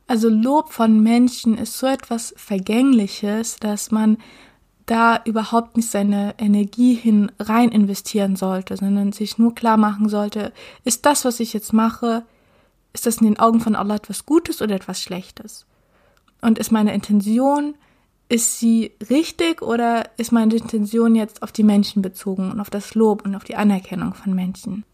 Also 0.06 0.28
Lob 0.28 0.72
von 0.72 1.02
Menschen 1.02 1.58
ist 1.58 1.78
so 1.78 1.86
etwas 1.86 2.34
Vergängliches, 2.36 3.56
dass 3.56 3.90
man 3.90 4.16
da 4.86 5.20
überhaupt 5.24 5.76
nicht 5.76 5.90
seine 5.90 6.34
Energie 6.38 6.94
hin 6.94 7.30
rein 7.38 7.68
investieren 7.68 8.36
sollte, 8.36 8.76
sondern 8.76 9.12
sich 9.12 9.36
nur 9.36 9.54
klar 9.54 9.76
machen 9.76 10.08
sollte, 10.08 10.52
ist 10.84 11.04
das, 11.04 11.26
was 11.26 11.40
ich 11.40 11.52
jetzt 11.52 11.74
mache, 11.74 12.24
ist 12.94 13.04
das 13.04 13.18
in 13.18 13.26
den 13.26 13.38
Augen 13.38 13.60
von 13.60 13.76
Allah 13.76 13.96
etwas 13.96 14.24
Gutes 14.24 14.62
oder 14.62 14.74
etwas 14.74 15.02
Schlechtes? 15.02 15.66
Und 16.40 16.58
ist 16.58 16.72
meine 16.72 16.94
Intention, 16.94 17.74
ist 18.28 18.58
sie 18.58 18.92
richtig 19.10 19.62
oder 19.62 20.10
ist 20.18 20.32
meine 20.32 20.54
Intention 20.54 21.14
jetzt 21.14 21.42
auf 21.42 21.52
die 21.52 21.62
Menschen 21.62 22.02
bezogen 22.02 22.50
und 22.50 22.60
auf 22.60 22.70
das 22.70 22.94
Lob 22.94 23.24
und 23.24 23.34
auf 23.34 23.44
die 23.44 23.56
Anerkennung 23.56 24.14
von 24.14 24.34
Menschen? 24.34 24.84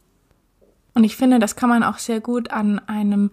Und 0.94 1.04
ich 1.04 1.16
finde, 1.16 1.40
das 1.40 1.56
kann 1.56 1.68
man 1.68 1.82
auch 1.82 1.98
sehr 1.98 2.20
gut 2.20 2.50
an 2.50 2.78
einem 2.80 3.30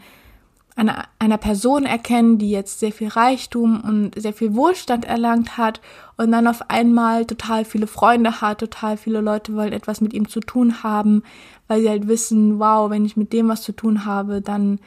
einer, 0.76 1.06
einer 1.20 1.38
Person 1.38 1.86
erkennen, 1.86 2.38
die 2.38 2.50
jetzt 2.50 2.80
sehr 2.80 2.92
viel 2.92 3.10
Reichtum 3.10 3.82
und 3.82 4.20
sehr 4.20 4.34
viel 4.34 4.56
Wohlstand 4.56 5.06
erlangt 5.06 5.58
hat 5.58 5.82
und 6.18 6.32
dann 6.32 6.48
auf 6.48 6.70
einmal 6.70 7.26
total 7.26 7.66
viele 7.66 7.88
Freunde 7.88 8.42
hat, 8.42 8.60
total 8.60 8.98
viele 8.98 9.22
Leute 9.22 9.56
wollen 9.56 9.74
etwas 9.74 10.02
mit 10.02 10.14
ihm 10.14 10.28
zu 10.28 10.40
tun 10.40 10.84
haben, 10.84 11.24
weil 11.68 11.82
sie 11.82 11.90
halt 11.90 12.08
wissen, 12.08 12.60
wow, 12.60 12.90
wenn 12.90 13.06
ich 13.06 13.18
mit 13.18 13.34
dem 13.34 13.50
was 13.50 13.64
zu 13.64 13.74
tun 13.74 14.06
habe, 14.06 14.42
dann 14.42 14.80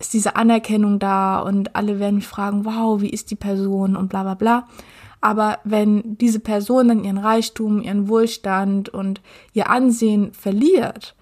ist 0.00 0.14
diese 0.14 0.34
Anerkennung 0.34 0.98
da 0.98 1.40
und 1.40 1.76
alle 1.76 2.00
werden 2.00 2.16
mich 2.16 2.26
fragen, 2.26 2.64
wow, 2.64 3.00
wie 3.00 3.10
ist 3.10 3.30
die 3.30 3.36
Person 3.36 3.94
und 3.94 4.08
bla 4.08 4.22
bla 4.22 4.34
bla. 4.34 4.66
Aber 5.20 5.58
wenn 5.64 6.16
diese 6.16 6.40
Person 6.40 6.88
dann 6.88 7.04
ihren 7.04 7.18
Reichtum, 7.18 7.82
ihren 7.82 8.08
Wohlstand 8.08 8.88
und 8.88 9.20
ihr 9.52 9.68
Ansehen 9.68 10.32
verliert, 10.32 11.14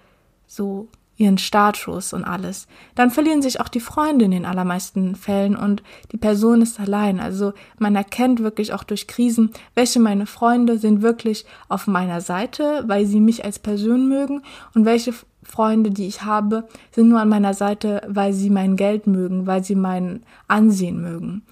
so 0.47 0.87
ihren 1.19 1.37
Status 1.37 2.13
und 2.13 2.23
alles. 2.23 2.65
Dann 2.95 3.11
verlieren 3.11 3.41
sich 3.41 3.59
auch 3.59 3.67
die 3.67 3.81
Freunde 3.81 4.23
in 4.23 4.31
den 4.31 4.45
allermeisten 4.45 5.15
Fällen 5.15 5.57
und 5.57 5.83
die 6.13 6.17
Person 6.17 6.61
ist 6.61 6.79
allein. 6.79 7.19
Also 7.19 7.51
man 7.77 7.97
erkennt 7.97 8.41
wirklich 8.41 8.71
auch 8.71 8.85
durch 8.85 9.05
Krisen, 9.05 9.51
welche 9.75 9.99
meine 9.99 10.25
Freunde 10.25 10.79
sind 10.79 11.01
wirklich 11.01 11.45
auf 11.67 11.87
meiner 11.87 12.21
Seite, 12.21 12.85
weil 12.87 13.05
sie 13.05 13.19
mich 13.19 13.43
als 13.43 13.59
Person 13.59 14.07
mögen 14.07 14.43
und 14.73 14.85
welche 14.85 15.13
Freunde, 15.43 15.91
die 15.91 16.07
ich 16.07 16.23
habe, 16.23 16.67
sind 16.91 17.09
nur 17.09 17.19
an 17.19 17.29
meiner 17.29 17.53
Seite, 17.53 18.01
weil 18.07 18.33
sie 18.33 18.49
mein 18.49 18.75
Geld 18.75 19.07
mögen, 19.07 19.47
weil 19.47 19.63
sie 19.63 19.75
mein 19.75 20.23
Ansehen 20.47 21.01
mögen. 21.01 21.43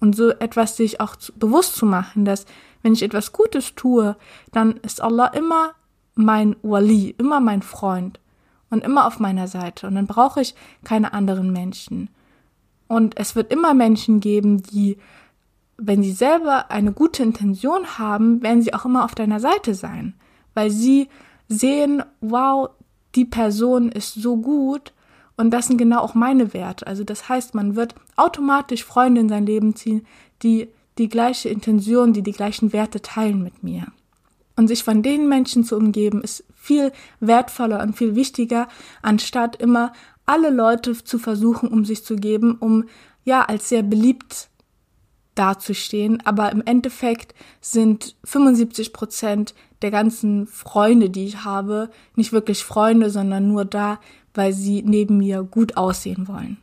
Und 0.00 0.14
so 0.14 0.30
etwas 0.30 0.76
sich 0.76 1.00
auch 1.00 1.16
bewusst 1.36 1.76
zu 1.76 1.86
machen, 1.86 2.24
dass 2.24 2.44
wenn 2.82 2.92
ich 2.92 3.02
etwas 3.02 3.32
Gutes 3.32 3.74
tue, 3.74 4.16
dann 4.52 4.76
ist 4.82 5.02
Allah 5.02 5.28
immer 5.28 5.72
mein 6.14 6.56
Wali, 6.62 7.14
immer 7.18 7.40
mein 7.40 7.62
Freund 7.62 8.20
und 8.70 8.84
immer 8.84 9.06
auf 9.06 9.18
meiner 9.18 9.48
Seite. 9.48 9.86
Und 9.86 9.94
dann 9.94 10.06
brauche 10.06 10.42
ich 10.42 10.54
keine 10.84 11.12
anderen 11.14 11.52
Menschen. 11.52 12.10
Und 12.86 13.18
es 13.18 13.34
wird 13.34 13.50
immer 13.52 13.72
Menschen 13.72 14.20
geben, 14.20 14.62
die, 14.62 14.98
wenn 15.78 16.02
sie 16.02 16.12
selber 16.12 16.70
eine 16.70 16.92
gute 16.92 17.22
Intention 17.22 17.98
haben, 17.98 18.42
werden 18.42 18.62
sie 18.62 18.74
auch 18.74 18.84
immer 18.84 19.04
auf 19.04 19.14
deiner 19.14 19.40
Seite 19.40 19.74
sein. 19.74 20.14
Weil 20.52 20.70
sie 20.70 21.08
sehen, 21.48 22.02
wow, 22.20 22.68
die 23.14 23.24
Person 23.24 23.90
ist 23.90 24.14
so 24.14 24.36
gut 24.36 24.92
und 25.36 25.50
das 25.50 25.66
sind 25.66 25.78
genau 25.78 26.00
auch 26.00 26.14
meine 26.14 26.54
Werte. 26.54 26.86
Also 26.86 27.04
das 27.04 27.28
heißt, 27.28 27.54
man 27.54 27.76
wird 27.76 27.94
automatisch 28.16 28.84
Freunde 28.84 29.20
in 29.20 29.28
sein 29.28 29.46
Leben 29.46 29.74
ziehen, 29.74 30.06
die 30.42 30.68
die 30.98 31.08
gleiche 31.08 31.48
Intention, 31.48 32.12
die 32.12 32.22
die 32.22 32.32
gleichen 32.32 32.72
Werte 32.72 33.02
teilen 33.02 33.42
mit 33.42 33.62
mir. 33.62 33.86
Und 34.56 34.68
sich 34.68 34.84
von 34.84 35.02
den 35.02 35.28
Menschen 35.28 35.64
zu 35.64 35.76
umgeben, 35.76 36.22
ist 36.22 36.44
viel 36.54 36.92
wertvoller 37.18 37.82
und 37.82 37.96
viel 37.96 38.14
wichtiger, 38.14 38.68
anstatt 39.02 39.56
immer 39.56 39.92
alle 40.26 40.50
Leute 40.50 40.92
zu 41.02 41.18
versuchen, 41.18 41.68
um 41.68 41.84
sich 41.84 42.04
zu 42.04 42.16
geben, 42.16 42.56
um 42.60 42.84
ja 43.24 43.42
als 43.42 43.68
sehr 43.68 43.82
beliebt 43.82 44.48
dazustehen. 45.34 46.24
Aber 46.24 46.50
im 46.52 46.62
Endeffekt 46.64 47.34
sind 47.60 48.16
75 48.24 48.92
Prozent 48.92 49.54
der 49.82 49.90
ganzen 49.90 50.46
Freunde, 50.46 51.10
die 51.10 51.26
ich 51.26 51.44
habe, 51.44 51.90
nicht 52.16 52.32
wirklich 52.32 52.64
Freunde, 52.64 53.10
sondern 53.10 53.48
nur 53.48 53.64
da, 53.64 54.00
weil 54.32 54.52
sie 54.52 54.82
neben 54.82 55.18
mir 55.18 55.42
gut 55.42 55.76
aussehen 55.76 56.26
wollen. 56.28 56.58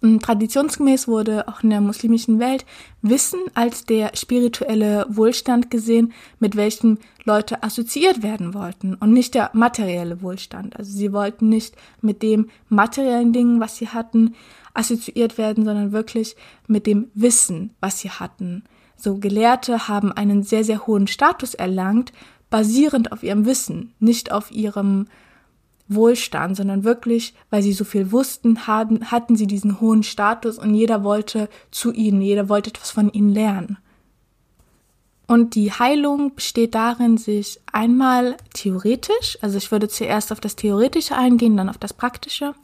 Traditionsgemäß 0.00 1.08
wurde 1.08 1.48
auch 1.48 1.62
in 1.62 1.70
der 1.70 1.80
muslimischen 1.80 2.38
Welt 2.38 2.64
Wissen 3.02 3.40
als 3.54 3.84
der 3.84 4.12
spirituelle 4.14 5.06
Wohlstand 5.08 5.70
gesehen, 5.70 6.12
mit 6.38 6.56
welchem 6.56 6.98
Leute 7.24 7.62
assoziiert 7.62 8.22
werden 8.22 8.54
wollten 8.54 8.94
und 8.94 9.12
nicht 9.12 9.34
der 9.34 9.50
materielle 9.54 10.22
Wohlstand. 10.22 10.76
Also 10.76 10.96
sie 10.96 11.12
wollten 11.12 11.48
nicht 11.48 11.74
mit 12.00 12.22
dem 12.22 12.48
materiellen 12.68 13.32
Dingen, 13.32 13.60
was 13.60 13.76
sie 13.76 13.88
hatten, 13.88 14.34
assoziiert 14.72 15.36
werden, 15.36 15.64
sondern 15.64 15.92
wirklich 15.92 16.36
mit 16.68 16.86
dem 16.86 17.08
Wissen, 17.14 17.74
was 17.80 17.98
sie 17.98 18.10
hatten. 18.10 18.64
So 18.96 19.18
Gelehrte 19.18 19.88
haben 19.88 20.12
einen 20.12 20.42
sehr, 20.42 20.64
sehr 20.64 20.86
hohen 20.86 21.06
Status 21.06 21.54
erlangt, 21.54 22.12
basierend 22.50 23.12
auf 23.12 23.22
ihrem 23.22 23.46
Wissen, 23.46 23.94
nicht 23.98 24.32
auf 24.32 24.50
ihrem 24.50 25.06
Wohlstand, 25.88 26.56
sondern 26.56 26.84
wirklich, 26.84 27.34
weil 27.50 27.62
sie 27.62 27.72
so 27.72 27.84
viel 27.84 28.12
wussten, 28.12 28.66
hatten, 28.66 29.10
hatten 29.10 29.36
sie 29.36 29.46
diesen 29.46 29.80
hohen 29.80 30.02
Status 30.02 30.58
und 30.58 30.74
jeder 30.74 31.02
wollte 31.02 31.48
zu 31.70 31.92
ihnen, 31.92 32.20
jeder 32.20 32.48
wollte 32.48 32.70
etwas 32.70 32.90
von 32.90 33.10
ihnen 33.10 33.32
lernen. 33.32 33.78
Und 35.26 35.54
die 35.54 35.70
Heilung 35.72 36.34
besteht 36.34 36.74
darin, 36.74 37.18
sich 37.18 37.60
einmal 37.70 38.36
theoretisch, 38.54 39.38
also 39.42 39.58
ich 39.58 39.70
würde 39.70 39.88
zuerst 39.88 40.32
auf 40.32 40.40
das 40.40 40.56
Theoretische 40.56 41.16
eingehen, 41.16 41.56
dann 41.56 41.68
auf 41.68 41.76
das 41.76 41.92
Praktische. 41.92 42.54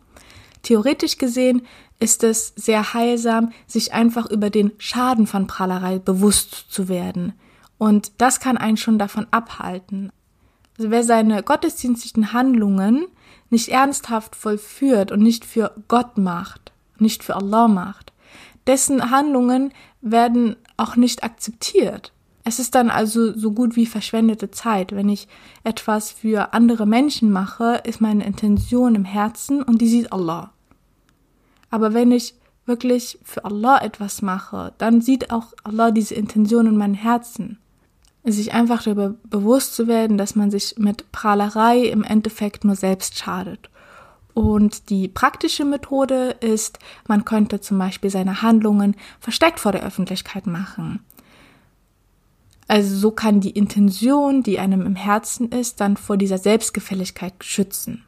Theoretisch 0.62 1.18
gesehen 1.18 1.66
ist 2.00 2.24
es 2.24 2.54
sehr 2.56 2.94
heilsam, 2.94 3.52
sich 3.66 3.92
einfach 3.92 4.30
über 4.30 4.48
den 4.48 4.72
Schaden 4.78 5.26
von 5.26 5.46
Prahlerei 5.46 5.98
bewusst 5.98 6.66
zu 6.70 6.88
werden. 6.88 7.34
Und 7.76 8.12
das 8.18 8.40
kann 8.40 8.56
einen 8.56 8.78
schon 8.78 8.98
davon 8.98 9.26
abhalten. 9.30 10.10
Also 10.76 10.90
wer 10.90 11.04
seine 11.04 11.42
gottesdienstlichen 11.42 12.32
Handlungen 12.32 13.06
nicht 13.50 13.68
ernsthaft 13.68 14.34
vollführt 14.34 15.12
und 15.12 15.20
nicht 15.20 15.44
für 15.44 15.72
Gott 15.88 16.18
macht, 16.18 16.72
nicht 16.98 17.22
für 17.22 17.36
Allah 17.36 17.68
macht, 17.68 18.12
dessen 18.66 19.10
Handlungen 19.10 19.72
werden 20.00 20.56
auch 20.76 20.96
nicht 20.96 21.22
akzeptiert. 21.22 22.12
Es 22.42 22.58
ist 22.58 22.74
dann 22.74 22.90
also 22.90 23.32
so 23.36 23.52
gut 23.52 23.74
wie 23.74 23.86
verschwendete 23.86 24.50
Zeit. 24.50 24.92
Wenn 24.92 25.08
ich 25.08 25.28
etwas 25.62 26.10
für 26.10 26.52
andere 26.52 26.86
Menschen 26.86 27.30
mache, 27.30 27.80
ist 27.84 28.02
meine 28.02 28.26
Intention 28.26 28.94
im 28.94 29.04
Herzen 29.04 29.62
und 29.62 29.80
die 29.80 29.88
sieht 29.88 30.12
Allah. 30.12 30.52
Aber 31.70 31.94
wenn 31.94 32.12
ich 32.12 32.34
wirklich 32.66 33.18
für 33.22 33.44
Allah 33.44 33.82
etwas 33.82 34.20
mache, 34.20 34.74
dann 34.78 35.00
sieht 35.00 35.30
auch 35.30 35.54
Allah 35.64 35.90
diese 35.90 36.14
Intention 36.14 36.66
in 36.66 36.76
meinem 36.76 36.94
Herzen. 36.94 37.58
Sich 38.24 38.54
einfach 38.54 38.82
darüber 38.82 39.14
bewusst 39.24 39.74
zu 39.74 39.86
werden, 39.86 40.16
dass 40.16 40.34
man 40.34 40.50
sich 40.50 40.76
mit 40.78 41.12
Prahlerei 41.12 41.80
im 41.80 42.02
Endeffekt 42.02 42.64
nur 42.64 42.74
selbst 42.74 43.18
schadet. 43.18 43.68
Und 44.32 44.90
die 44.90 45.08
praktische 45.08 45.64
Methode 45.64 46.36
ist, 46.40 46.78
man 47.06 47.24
könnte 47.24 47.60
zum 47.60 47.78
Beispiel 47.78 48.10
seine 48.10 48.42
Handlungen 48.42 48.96
versteckt 49.20 49.60
vor 49.60 49.72
der 49.72 49.84
Öffentlichkeit 49.84 50.46
machen. 50.46 51.00
Also 52.66 52.96
so 52.96 53.10
kann 53.10 53.40
die 53.40 53.50
Intention, 53.50 54.42
die 54.42 54.58
einem 54.58 54.86
im 54.86 54.96
Herzen 54.96 55.50
ist, 55.50 55.80
dann 55.80 55.96
vor 55.96 56.16
dieser 56.16 56.38
Selbstgefälligkeit 56.38 57.34
schützen. 57.40 58.04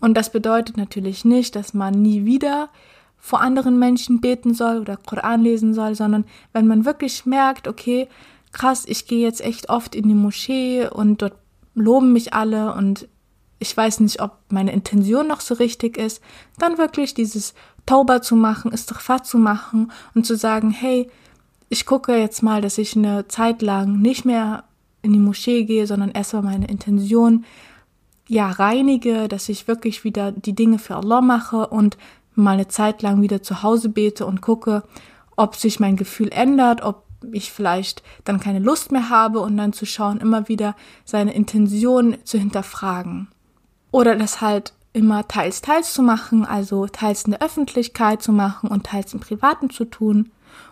Und 0.00 0.14
das 0.14 0.32
bedeutet 0.32 0.76
natürlich 0.76 1.24
nicht, 1.24 1.54
dass 1.54 1.74
man 1.74 2.00
nie 2.00 2.24
wieder 2.24 2.70
vor 3.18 3.42
anderen 3.42 3.78
Menschen 3.78 4.22
beten 4.22 4.54
soll 4.54 4.78
oder 4.78 4.96
Koran 4.96 5.42
lesen 5.42 5.74
soll, 5.74 5.94
sondern 5.94 6.24
wenn 6.54 6.66
man 6.66 6.86
wirklich 6.86 7.26
merkt, 7.26 7.68
okay, 7.68 8.08
krass, 8.52 8.84
ich 8.86 9.06
gehe 9.06 9.20
jetzt 9.20 9.40
echt 9.40 9.68
oft 9.68 9.94
in 9.94 10.08
die 10.08 10.14
Moschee 10.14 10.88
und 10.88 11.22
dort 11.22 11.34
loben 11.74 12.12
mich 12.12 12.34
alle 12.34 12.74
und 12.74 13.08
ich 13.58 13.76
weiß 13.76 14.00
nicht, 14.00 14.20
ob 14.20 14.38
meine 14.48 14.72
Intention 14.72 15.28
noch 15.28 15.40
so 15.40 15.54
richtig 15.54 15.98
ist, 15.98 16.22
dann 16.58 16.78
wirklich 16.78 17.14
dieses 17.14 17.54
Tauber 17.86 18.22
zu 18.22 18.34
machen, 18.34 18.72
Istighfar 18.72 19.22
zu 19.22 19.38
machen 19.38 19.92
und 20.14 20.24
zu 20.24 20.36
sagen, 20.36 20.70
hey, 20.70 21.10
ich 21.68 21.86
gucke 21.86 22.16
jetzt 22.16 22.42
mal, 22.42 22.60
dass 22.62 22.78
ich 22.78 22.96
eine 22.96 23.28
Zeit 23.28 23.62
lang 23.62 24.00
nicht 24.00 24.24
mehr 24.24 24.64
in 25.02 25.12
die 25.12 25.18
Moschee 25.18 25.64
gehe, 25.64 25.86
sondern 25.86 26.10
erstmal 26.10 26.42
meine 26.42 26.66
Intention 26.66 27.44
ja 28.28 28.50
reinige, 28.50 29.28
dass 29.28 29.48
ich 29.48 29.68
wirklich 29.68 30.04
wieder 30.04 30.32
die 30.32 30.54
Dinge 30.54 30.78
für 30.78 30.96
Allah 30.96 31.20
mache 31.20 31.66
und 31.68 31.98
mal 32.34 32.52
eine 32.52 32.68
Zeit 32.68 33.02
lang 33.02 33.22
wieder 33.22 33.42
zu 33.42 33.62
Hause 33.62 33.88
bete 33.88 34.24
und 34.24 34.40
gucke, 34.40 34.82
ob 35.36 35.56
sich 35.56 35.80
mein 35.80 35.96
Gefühl 35.96 36.28
ändert, 36.32 36.82
ob 36.82 37.04
ich 37.32 37.52
vielleicht 37.52 38.02
dann 38.24 38.40
keine 38.40 38.58
Lust 38.58 38.92
mehr 38.92 39.08
habe 39.08 39.40
und 39.40 39.56
dann 39.56 39.72
zu 39.72 39.86
schauen, 39.86 40.18
immer 40.18 40.48
wieder 40.48 40.74
seine 41.04 41.34
Intention 41.34 42.16
zu 42.24 42.38
hinterfragen. 42.38 43.28
Oder 43.90 44.16
das 44.16 44.40
halt 44.40 44.72
immer 44.92 45.26
teils, 45.28 45.62
teils 45.62 45.92
zu 45.92 46.02
machen, 46.02 46.44
also 46.44 46.86
teils 46.86 47.24
in 47.24 47.32
der 47.32 47.42
Öffentlichkeit 47.42 48.22
zu 48.22 48.32
machen 48.32 48.68
und 48.68 48.86
teils 48.86 49.14
im 49.14 49.20
Privaten 49.20 49.70
zu 49.70 49.84
tun. 49.84 50.30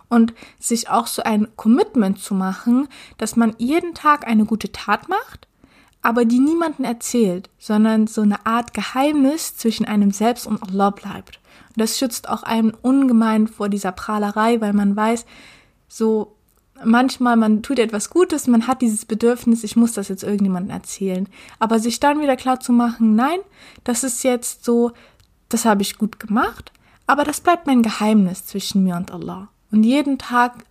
Und 0.09 0.33
sich 0.57 0.89
auch 0.89 1.05
so 1.05 1.21
ein 1.21 1.47
Commitment 1.55 2.19
zu 2.19 2.33
machen, 2.33 2.87
dass 3.17 3.35
man 3.35 3.53
jeden 3.59 3.93
Tag 3.93 4.27
eine 4.27 4.45
gute 4.45 4.71
Tat 4.71 5.07
macht, 5.07 5.47
aber 6.01 6.25
die 6.25 6.39
niemanden 6.39 6.83
erzählt, 6.83 7.49
sondern 7.59 8.07
so 8.07 8.21
eine 8.21 8.45
Art 8.45 8.73
Geheimnis 8.73 9.55
zwischen 9.55 9.85
einem 9.85 10.11
selbst 10.11 10.47
und 10.47 10.63
Allah 10.63 10.89
bleibt. 10.89 11.39
Und 11.69 11.77
das 11.77 11.99
schützt 11.99 12.27
auch 12.27 12.43
einen 12.43 12.71
ungemein 12.71 13.47
vor 13.47 13.69
dieser 13.69 13.91
Prahlerei, 13.91 14.59
weil 14.61 14.73
man 14.73 14.95
weiß, 14.95 15.25
so 15.87 16.35
manchmal, 16.83 17.35
man 17.35 17.61
tut 17.61 17.79
etwas 17.79 18.09
Gutes, 18.09 18.47
man 18.47 18.67
hat 18.67 18.81
dieses 18.81 19.05
Bedürfnis, 19.05 19.63
ich 19.63 19.75
muss 19.75 19.93
das 19.93 20.07
jetzt 20.07 20.23
irgendjemandem 20.23 20.71
erzählen. 20.71 21.27
Aber 21.59 21.79
sich 21.79 21.99
dann 21.99 22.19
wieder 22.19 22.35
klar 22.35 22.59
zu 22.59 22.71
machen, 22.71 23.15
nein, 23.15 23.39
das 23.83 24.03
ist 24.03 24.23
jetzt 24.23 24.65
so, 24.65 24.91
das 25.49 25.65
habe 25.65 25.81
ich 25.81 25.97
gut 25.97 26.19
gemacht, 26.19 26.71
aber 27.07 27.23
das 27.23 27.41
bleibt 27.41 27.67
mein 27.67 27.81
Geheimnis 27.81 28.45
zwischen 28.45 28.83
mir 28.83 28.95
und 28.95 29.11
Allah. 29.11 29.49
Und 29.71 29.83
jeden 29.83 30.17
Tag 30.17 30.65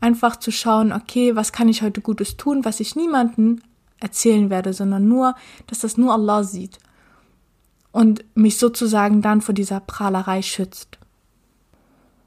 einfach 0.00 0.36
zu 0.36 0.50
schauen, 0.50 0.92
okay, 0.92 1.36
was 1.36 1.52
kann 1.52 1.68
ich 1.68 1.82
heute 1.82 2.00
Gutes 2.00 2.36
tun, 2.36 2.64
was 2.64 2.80
ich 2.80 2.96
niemandem 2.96 3.62
erzählen 4.00 4.50
werde, 4.50 4.72
sondern 4.72 5.08
nur, 5.08 5.34
dass 5.66 5.80
das 5.80 5.96
nur 5.96 6.12
Allah 6.12 6.44
sieht. 6.44 6.78
Und 7.90 8.24
mich 8.34 8.58
sozusagen 8.58 9.22
dann 9.22 9.40
vor 9.40 9.54
dieser 9.54 9.80
Prahlerei 9.80 10.42
schützt. 10.42 10.98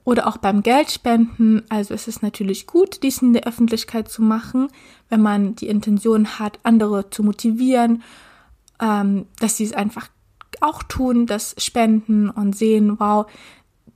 Oder 0.08 0.26
auch 0.26 0.38
beim 0.38 0.64
Geldspenden. 0.64 1.64
Also 1.68 1.94
es 1.94 2.08
ist 2.08 2.24
natürlich 2.24 2.66
gut, 2.66 3.04
dies 3.04 3.22
in 3.22 3.34
der 3.34 3.46
Öffentlichkeit 3.46 4.10
zu 4.10 4.22
machen, 4.22 4.70
wenn 5.10 5.22
man 5.22 5.56
die 5.56 5.68
Intention 5.68 6.40
hat, 6.40 6.60
andere 6.64 7.10
zu 7.10 7.24
motivieren, 7.24 8.04
ähm, 8.80 9.26
dass 9.42 9.58
sie 9.58 9.66
es 9.66 9.74
einfach 9.74 10.08
auch 10.62 10.82
tun, 10.82 11.26
das 11.26 11.56
Spenden 11.58 12.30
und 12.30 12.56
sehen, 12.56 13.02
wow, 13.02 13.30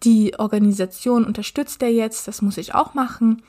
die 0.04 0.38
Organisation 0.38 1.24
unterstützt 1.24 1.82
er 1.82 1.94
jetzt, 1.94 2.28
das 2.28 2.42
muss 2.42 2.58
ich 2.58 2.76
auch 2.76 2.94
machen. 2.94 3.42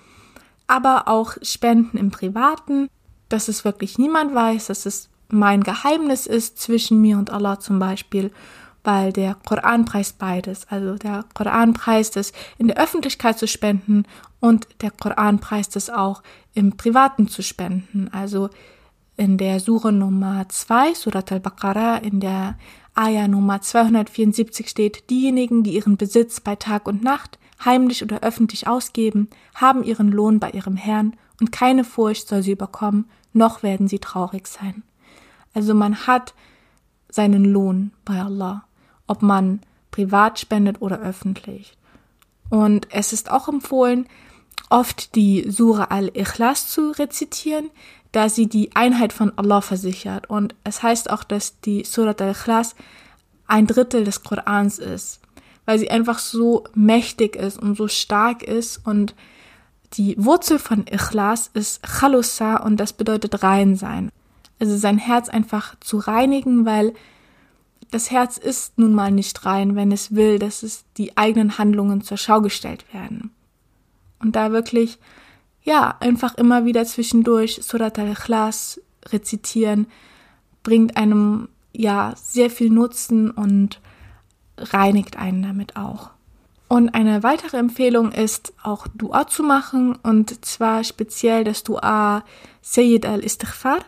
Aber 0.69 1.09
auch 1.09 1.35
Spenden 1.43 1.97
im 1.97 2.13
Privaten, 2.13 2.89
dass 3.29 3.49
es 3.49 3.65
wirklich 3.65 3.99
niemand 3.99 4.37
weiß, 4.37 4.69
dass 4.69 4.87
es 4.87 5.09
mein 5.29 5.65
Geheimnis 5.65 6.29
ist 6.29 6.61
zwischen 6.61 7.01
mir 7.01 7.19
und 7.19 7.31
Allah 7.31 7.59
zum 7.59 7.81
Beispiel 7.81 8.31
weil 8.85 9.13
der 9.13 9.37
Koran 9.47 9.85
preist 9.85 10.19
beides. 10.19 10.67
Also 10.69 10.97
der 10.97 11.25
Koran 11.35 11.73
preist 11.73 12.17
es, 12.17 12.33
in 12.59 12.69
der 12.69 12.79
Öffentlichkeit 12.79 13.39
zu 13.39 13.47
spenden 13.47 14.05
und 14.41 14.67
der 14.81 14.91
Koran 14.91 15.39
preist 15.39 15.77
es 15.77 15.91
auch 15.91 16.23
im 16.55 16.77
Privaten 16.77 17.29
zu 17.29 17.43
spenden. 17.43 18.09
Also 18.13 18.51
in 19.17 19.39
der 19.39 19.61
Sure 19.61 19.93
Nummer 19.93 20.49
2, 20.49 20.95
Surat 20.95 21.31
al-Baqarah, 21.31 21.99
in 21.99 22.21
der 22.21 22.57
Ayah 22.95 23.29
Nummer 23.29 23.61
274 23.61 24.69
steht, 24.69 25.11
diejenigen, 25.11 25.63
die 25.63 25.75
ihren 25.75 25.97
Besitz 25.97 26.41
bei 26.41 26.57
Tag 26.57 26.87
und 26.87 27.03
Nacht 27.03 27.39
heimlich 27.65 28.03
oder 28.03 28.21
öffentlich 28.21 28.67
ausgeben, 28.67 29.29
haben 29.55 29.85
ihren 29.85 30.09
Lohn 30.11 30.41
bei 30.41 30.51
ihrem 30.51 30.77
Herrn 30.77 31.15
und 31.41 31.53
keine 31.53 31.85
Furcht 31.85 32.29
soll 32.29 32.43
sie 32.43 32.53
überkommen, 32.53 33.07
noch 33.33 33.63
werden 33.63 33.89
sie 33.89 33.99
traurig 33.99 34.47
sein. 34.47 34.83
Also 35.55 35.75
man 35.75 36.07
hat 36.07 36.35
seinen 37.09 37.45
Lohn 37.45 37.93
bei 38.05 38.21
Allah 38.21 38.65
ob 39.13 39.21
man 39.21 39.61
privat 39.91 40.41
spendet 40.41 40.81
oder 40.81 41.01
öffentlich. 41.01 41.77
Und 42.49 42.89
es 42.91 43.13
ist 43.13 43.31
auch 43.31 43.47
empfohlen, 43.47 44.07
oft 44.71 45.15
die 45.15 45.45
Sura 45.51 45.85
al-Ikhlas 45.85 46.69
zu 46.69 46.93
rezitieren, 46.93 47.69
da 48.11 48.31
sie 48.31 48.47
die 48.47 48.75
Einheit 48.75 49.13
von 49.13 49.31
Allah 49.37 49.61
versichert. 49.61 50.31
Und 50.31 50.55
es 50.65 50.83
heißt 50.83 51.11
auch, 51.11 51.25
dass 51.25 51.61
die 51.61 51.85
Surat 51.85 52.23
al-Ikhlas 52.23 52.75
ein 53.47 53.67
Drittel 53.67 54.05
des 54.05 54.23
Korans 54.23 54.79
ist, 54.79 55.21
weil 55.67 55.79
sie 55.79 55.91
einfach 55.91 56.19
so 56.19 56.65
mächtig 56.75 57.37
ist 57.37 57.61
und 57.61 57.77
so 57.77 57.87
stark 57.87 58.43
ist. 58.43 58.81
Und 58.87 59.15
die 59.93 60.17
Wurzel 60.17 60.59
von 60.59 60.87
Ikhlas 60.91 61.51
ist 61.53 61.83
Chalusa 61.87 62.57
und 62.57 62.79
das 62.79 62.95
bedeutet 62.95 63.43
rein 63.43 63.77
sein. 63.77 64.11
Also 64.59 64.75
sein 64.79 64.97
Herz 64.97 65.29
einfach 65.29 65.79
zu 65.81 65.99
reinigen, 65.99 66.65
weil 66.65 66.95
das 67.93 68.11
Herz 68.11 68.39
ist 68.39 68.79
nun 68.79 68.95
mal 68.95 69.11
nicht 69.11 69.45
rein, 69.45 69.77
wenn 69.77 69.93
es 69.93 70.15
will, 70.15 70.39
dass 70.39 70.63
es 70.63 70.85
die 70.97 71.17
eigenen 71.17 71.59
Handlungen 71.59 72.01
zur 72.01 72.17
Schau 72.17 72.41
gestellt 72.41 72.93
werden. 72.93 73.31
Und 74.19 74.35
da 74.35 74.51
wirklich, 74.51 74.99
ja, 75.63 75.97
einfach 76.01 76.35
immer 76.37 76.65
wieder 76.65 76.87
zwischendurch 76.87 77.61
Surat 77.63 77.99
al-Ikhlas 77.99 78.81
rezitieren, 79.07 79.87
bringt 80.63 80.97
einem, 80.97 81.49
ja, 81.73 82.15
sehr 82.17 82.49
viel 82.49 82.71
Nutzen 82.71 83.31
und 83.31 83.81
reinigt 84.57 85.19
einen 85.19 85.43
damit 85.43 85.77
auch. 85.77 86.11
Und 86.69 86.95
eine 86.95 87.23
weitere 87.23 87.59
Empfehlung 87.59 88.13
ist 88.13 88.55
auch 88.63 88.87
Dua 88.95 89.27
zu 89.27 89.43
machen 89.43 89.97
und 90.03 90.43
zwar 90.47 90.83
speziell 90.85 91.45
das 91.45 91.63
Dua 91.63 92.25
Sayyid 92.63 93.05
al-Istighfar. 93.05 93.81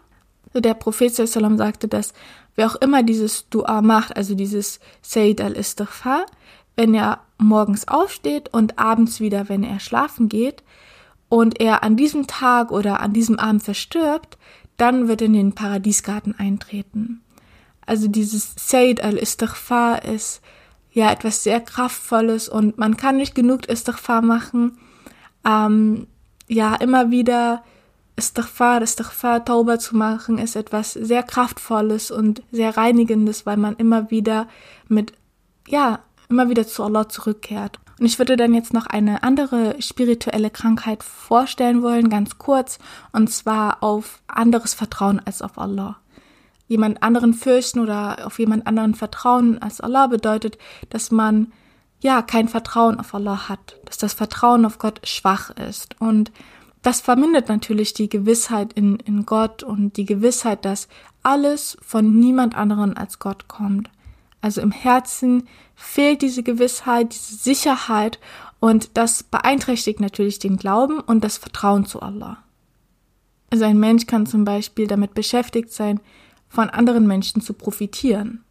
Der 0.53 0.75
Prophet 0.75 1.15
sallam 1.15 1.57
sagte, 1.57 1.89
dass 1.89 2.13
wer 2.55 2.67
auch 2.67 2.77
immer 2.77 3.03
dieses 3.03 3.49
Dua 3.49 3.83
macht, 3.83 4.17
also 4.17 4.35
dieses 4.35 4.81
Sayyid 5.03 5.41
al-Istighfar, 5.41 6.27
wenn 6.77 6.95
er 6.95 7.21
morgens 7.39 7.89
aufsteht 7.89 8.53
und 8.53 8.79
abends 8.79 9.21
wieder, 9.21 9.49
wenn 9.49 9.63
er 9.63 9.81
schlafen 9.81 10.29
geht, 10.29 10.63
und 11.29 11.61
er 11.61 11.83
an 11.83 11.97
diesem 11.97 12.27
Tag 12.27 12.71
oder 12.71 13.01
an 13.01 13.13
diesem 13.13 13.39
Abend 13.39 13.63
verstirbt, 13.63 14.39
dann 14.77 15.09
wird 15.09 15.21
er 15.21 15.27
in 15.27 15.33
den 15.33 15.53
Paradiesgarten 15.53 16.39
eintreten. 16.39 17.23
Also 17.87 18.09
dieses 18.09 18.55
Sayyid 18.57 19.03
al-Istighfar 19.03 20.05
ist 20.05 20.41
ja 20.93 21.11
etwas 21.11 21.43
sehr 21.43 21.61
Kraftvolles 21.61 22.49
und 22.49 22.79
man 22.79 22.97
kann 22.97 23.17
nicht 23.17 23.35
genug 23.35 23.69
Istighfar 23.69 24.23
machen. 24.23 24.79
Ähm, 25.45 26.07
ja, 26.47 26.75
immer 26.77 27.11
wieder 27.11 27.65
Istighfar, 28.17 28.83
Istighfar, 28.83 29.45
Tauber 29.45 29.79
zu 29.79 29.97
machen, 29.97 30.39
ist 30.39 30.57
etwas 30.57 30.93
sehr 30.93 31.23
Kraftvolles 31.23 32.11
und 32.11 32.43
sehr 32.53 32.77
Reinigendes, 32.77 33.45
weil 33.45 33.57
man 33.57 33.77
immer 33.77 34.11
wieder 34.11 34.49
mit, 34.89 35.13
ja, 35.67 36.01
immer 36.29 36.49
wieder 36.49 36.67
zu 36.67 36.83
Allah 36.85 37.09
zurückkehrt. 37.09 37.81
Und 37.99 38.07
ich 38.07 38.19
würde 38.19 38.37
dann 38.37 38.55
jetzt 38.55 38.73
noch 38.73 38.87
eine 38.87 39.23
andere 39.23 39.81
spirituelle 39.81 40.51
Krankheit 40.51 41.03
vorstellen 41.03 41.83
wollen, 41.83 42.09
ganz 42.09 42.39
kurz, 42.39 42.79
und 43.13 43.31
zwar 43.31 43.83
auf 43.83 44.21
anderes 44.27 44.75
Vertrauen 44.75 45.21
als 45.25 45.43
auf 45.43 45.59
Allah. 45.59 45.97
Jemand 46.67 47.03
anderen 47.03 47.35
fürchten 47.35 47.81
oder 47.81 48.27
auf 48.27 48.39
jemand 48.39 48.67
anderen 48.67 48.95
vertrauen 48.95 49.61
als 49.61 49.81
Allah 49.81 50.07
bedeutet, 50.07 50.59
dass 50.91 51.11
man 51.11 51.53
ja 52.01 52.23
kein 52.23 52.49
Vertrauen 52.49 52.99
auf 52.99 53.15
Allah 53.15 53.49
hat, 53.49 53.79
dass 53.85 53.99
das 53.99 54.15
Vertrauen 54.15 54.65
auf 54.65 54.79
Gott 54.79 55.01
schwach 55.07 55.51
ist. 55.51 56.01
Und 56.01 56.33
das 56.85 57.01
vermindert 57.01 57.49
natürlich 57.49 57.95
die 57.95 58.11
Gewissheit 58.11 58.75
in, 58.75 58.97
in 58.97 59.25
Gott 59.25 59.63
und 59.63 59.97
die 59.97 60.05
Gewissheit, 60.05 60.67
dass 60.67 60.87
alles 61.23 61.79
von 61.81 62.21
niemand 62.21 62.55
anderen 62.55 62.95
als 62.95 63.19
Gott 63.19 63.49
kommt. 63.49 63.89
Also 64.43 64.61
im 64.61 64.71
Herzen 64.71 65.49
fehlt 65.75 66.21
diese 66.21 66.43
Gewissheit, 66.43 67.15
diese 67.15 67.37
Sicherheit 67.37 68.21
und 68.61 68.99
das 68.99 69.23
beeinträchtigt 69.23 69.99
natürlich 70.01 70.39
den 70.39 70.59
Glauben 70.59 71.01
und 71.01 71.25
das 71.25 71.39
Vertrauen 71.39 71.87
zu 71.87 72.03
Allah. 72.03 72.45
Also 73.49 73.65
ein 73.65 73.81
Mensch 73.81 74.05
kann 74.05 74.27
zum 74.27 74.45
Beispiel 74.45 74.87
damit 74.87 75.15
beschäftigt 75.15 75.73
sein, 75.73 76.01
von 76.51 76.69
anderen 76.69 77.07
Menschen 77.07 77.41
zu 77.41 77.55
profitieren. 77.55 78.45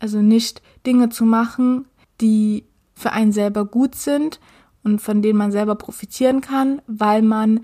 Also 0.00 0.20
nicht 0.20 0.60
Dinge 0.84 1.08
zu 1.08 1.24
machen, 1.24 1.86
die 2.20 2.64
für 2.94 3.12
einen 3.12 3.32
selber 3.32 3.64
gut 3.64 3.94
sind 3.94 4.38
und 4.84 5.00
von 5.00 5.22
denen 5.22 5.38
man 5.38 5.52
selber 5.52 5.74
profitieren 5.74 6.40
kann, 6.40 6.82
weil 6.86 7.22
man 7.22 7.60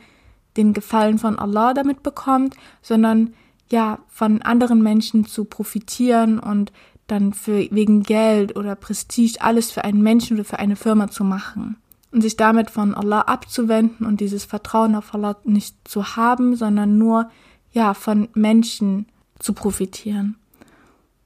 den 0.57 0.73
Gefallen 0.73 1.19
von 1.19 1.39
Allah 1.39 1.75
damit 1.75 2.03
bekommt, 2.03 2.57
sondern 2.83 3.35
ja, 3.71 3.99
von 4.09 4.43
anderen 4.43 4.83
Menschen 4.83 5.27
zu 5.27 5.45
profitieren 5.45 6.39
und 6.39 6.73
dann 7.07 7.33
für 7.33 7.69
wegen 7.71 8.03
Geld 8.03 8.57
oder 8.57 8.77
Prestige 8.77 9.41
alles 9.41 9.71
für 9.71 9.85
einen 9.85 10.03
Menschen 10.03 10.37
oder 10.37 10.45
für 10.45 10.59
eine 10.59 10.77
Firma 10.77 11.09
zu 11.09 11.25
machen. 11.25 11.77
Und 12.13 12.23
sich 12.23 12.37
damit 12.37 12.71
von 12.71 12.95
Allah 12.95 13.23
abzuwenden 13.23 14.07
und 14.07 14.21
dieses 14.21 14.45
Vertrauen 14.45 14.95
auf 14.95 15.13
Allah 15.15 15.37
nicht 15.45 15.77
zu 15.85 16.17
haben, 16.17 16.55
sondern 16.55 16.97
nur 16.97 17.29
ja 17.73 17.93
von 17.93 18.29
Menschen 18.35 19.07
zu 19.41 19.53
profitieren. 19.53 20.37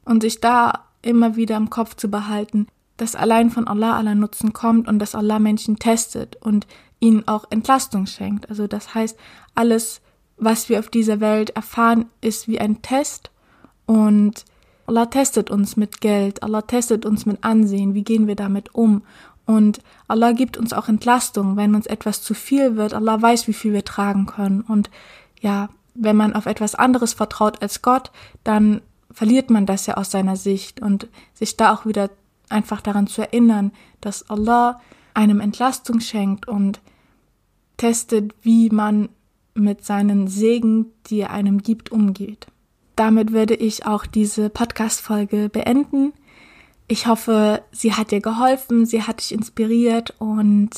Und 0.05 0.22
sich 0.22 0.40
da 0.40 0.87
immer 1.03 1.37
wieder 1.37 1.57
im 1.59 1.68
Kopf 1.68 1.94
zu 1.94 2.11
behalten, 2.11 2.66
dass 2.98 3.14
allein 3.14 3.50
von 3.50 3.66
Allah 3.66 3.96
aller 3.96 4.14
Nutzen 4.14 4.52
kommt 4.52 4.88
und 4.88 4.98
dass 4.98 5.14
Allah 5.14 5.38
Menschen 5.38 5.78
testet 5.78 6.37
und 6.37 6.66
ihnen 7.00 7.26
auch 7.26 7.46
Entlastung 7.50 8.06
schenkt. 8.06 8.50
Also 8.50 8.66
das 8.66 8.94
heißt, 8.94 9.16
alles, 9.54 10.02
was 10.37 10.68
wir 10.68 10.78
auf 10.78 10.88
dieser 10.88 11.20
Welt 11.20 11.50
erfahren, 11.50 12.06
ist 12.20 12.48
wie 12.48 12.61
ein 12.61 12.82
Test 12.82 13.30
und 13.87 14.44
Allah 14.87 15.06
testet 15.06 15.50
uns 15.50 15.76
mit 15.76 16.00
Geld, 16.00 16.42
Allah 16.42 16.62
testet 16.62 17.04
uns 17.04 17.26
mit 17.26 17.44
Ansehen, 17.44 17.94
wie 17.94 18.04
gehen 18.04 18.26
wir 18.26 18.37
damit 18.37 18.74
um. 18.74 19.02
Und 19.44 19.80
Allah 20.08 20.32
gibt 20.32 20.56
uns 20.56 20.72
auch 20.72 20.88
Entlastung, 20.88 21.56
wenn 21.56 21.74
uns 21.74 21.87
etwas 21.87 22.22
zu 22.22 22.34
viel 22.34 22.76
wird. 22.76 22.94
Allah 22.94 23.20
weiß, 23.20 23.48
wie 23.48 23.52
viel 23.52 23.72
wir 23.72 23.84
tragen 23.84 24.26
können. 24.26 24.62
Und 24.62 24.90
ja, 25.40 25.68
wenn 25.94 26.16
man 26.16 26.34
auf 26.34 26.46
etwas 26.46 26.74
anderes 26.74 27.12
vertraut 27.12 27.61
als 27.61 27.82
Gott, 27.82 28.11
dann 28.44 28.80
verliert 29.11 29.50
man 29.50 29.66
das 29.66 29.87
ja 29.87 29.96
aus 29.96 30.11
seiner 30.11 30.37
Sicht 30.37 30.80
und 30.80 31.08
sich 31.34 31.56
da 31.56 31.74
auch 31.74 31.87
wieder 31.87 32.11
einfach 32.50 32.80
daran 32.80 33.06
zu 33.06 33.22
erinnern, 33.22 33.72
dass 34.00 34.28
Allah 34.30 34.80
einem 35.14 35.40
Entlastung 35.40 36.00
schenkt 36.00 36.46
und 36.48 36.80
testet, 37.76 38.34
wie 38.42 38.70
man 38.70 39.08
mit 39.54 39.84
seinen 39.84 40.28
Segen, 40.28 40.87
die 41.06 41.20
er 41.20 41.30
einem 41.30 41.62
gibt, 41.62 41.90
umgeht. 41.90 42.46
Damit 42.96 43.32
würde 43.32 43.54
ich 43.54 43.87
auch 43.87 44.06
diese 44.06 44.50
Podcast-Folge 44.50 45.48
beenden. 45.48 46.12
Ich 46.87 47.06
hoffe, 47.06 47.62
sie 47.70 47.94
hat 47.94 48.11
dir 48.11 48.20
geholfen, 48.20 48.87
sie 48.87 49.02
hat 49.02 49.20
dich 49.20 49.32
inspiriert 49.32 50.14
und 50.18 50.70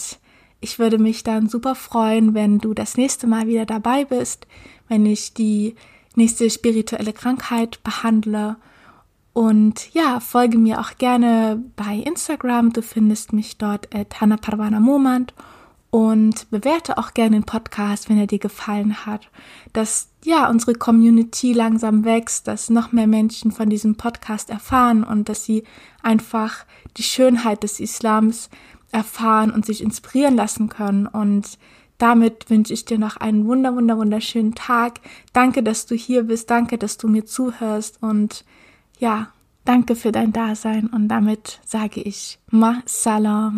ich 0.61 0.79
würde 0.79 0.99
mich 0.99 1.23
dann 1.23 1.49
super 1.49 1.75
freuen, 1.75 2.35
wenn 2.35 2.59
du 2.59 2.75
das 2.75 2.97
nächste 2.97 3.27
Mal 3.27 3.47
wieder 3.47 3.65
dabei 3.65 4.05
bist, 4.05 4.47
wenn 4.89 5.07
ich 5.07 5.35
die 5.35 5.75
nächste 6.17 6.51
spirituelle 6.51 7.13
Krankheit 7.13 7.83
behandle. 7.83 8.57
Und 9.33 9.95
ja, 9.95 10.21
folge 10.21 10.59
mir 10.59 10.81
auch 10.81 10.97
gerne 10.99 11.63
bei 11.77 11.95
Instagram. 11.95 12.73
Du 12.73 12.83
findest 12.83 13.33
mich 13.33 13.59
dort 13.59 13.95
at 13.95 14.21
Hannah 14.21 14.37
Parvana 14.37 14.81
Momand 14.81 15.35
und 15.91 16.51
bewerte 16.51 16.99
auch 16.99 17.15
gerne 17.15 17.37
den 17.37 17.45
Podcast, 17.45 18.09
wenn 18.09 18.19
er 18.19 18.27
dir 18.27 18.39
gefallen 18.39 19.07
hat. 19.07 19.29
Dass 19.73 20.09
ja 20.25 20.49
unsere 20.49 20.75
Community 20.75 21.53
langsam 21.53 22.05
wächst, 22.05 22.49
dass 22.49 22.71
noch 22.71 22.93
mehr 22.93 23.07
Menschen 23.07 23.53
von 23.53 23.71
diesem 23.71 23.97
Podcast 23.97 24.51
erfahren 24.51 25.05
und 25.05 25.29
dass 25.29 25.45
sie 25.45 25.65
einfach 26.03 26.65
die 26.97 27.03
Schönheit 27.03 27.63
des 27.63 27.81
Islams 27.81 28.51
erfahren 28.93 29.51
und 29.51 29.65
sich 29.65 29.83
inspirieren 29.83 30.35
lassen 30.37 30.69
können 30.69 31.07
und 31.07 31.59
damit 32.01 32.49
wünsche 32.49 32.73
ich 32.73 32.87
dir 32.87 32.99
noch 32.99 33.19
einen 33.19 33.47
wunder, 33.47 33.77
wunder, 33.77 33.99
wunderschönen 33.99 34.55
Tag. 34.55 35.01
Danke, 35.35 35.63
dass 35.63 35.85
du 35.85 35.95
hier 35.95 36.23
bist. 36.23 36.49
Danke, 36.49 36.79
dass 36.79 36.97
du 36.97 37.09
mir 37.09 37.27
zuhörst. 37.27 38.03
Und 38.03 38.47
ja, 39.01 39.29
danke 39.65 39.97
für 39.97 40.13
dein 40.13 40.33
Dasein. 40.33 40.87
Und 40.87 41.09
damit 41.09 41.61
sage 41.65 42.01
ich 42.01 42.39
Ma 42.51 42.83
Salam. 42.87 43.57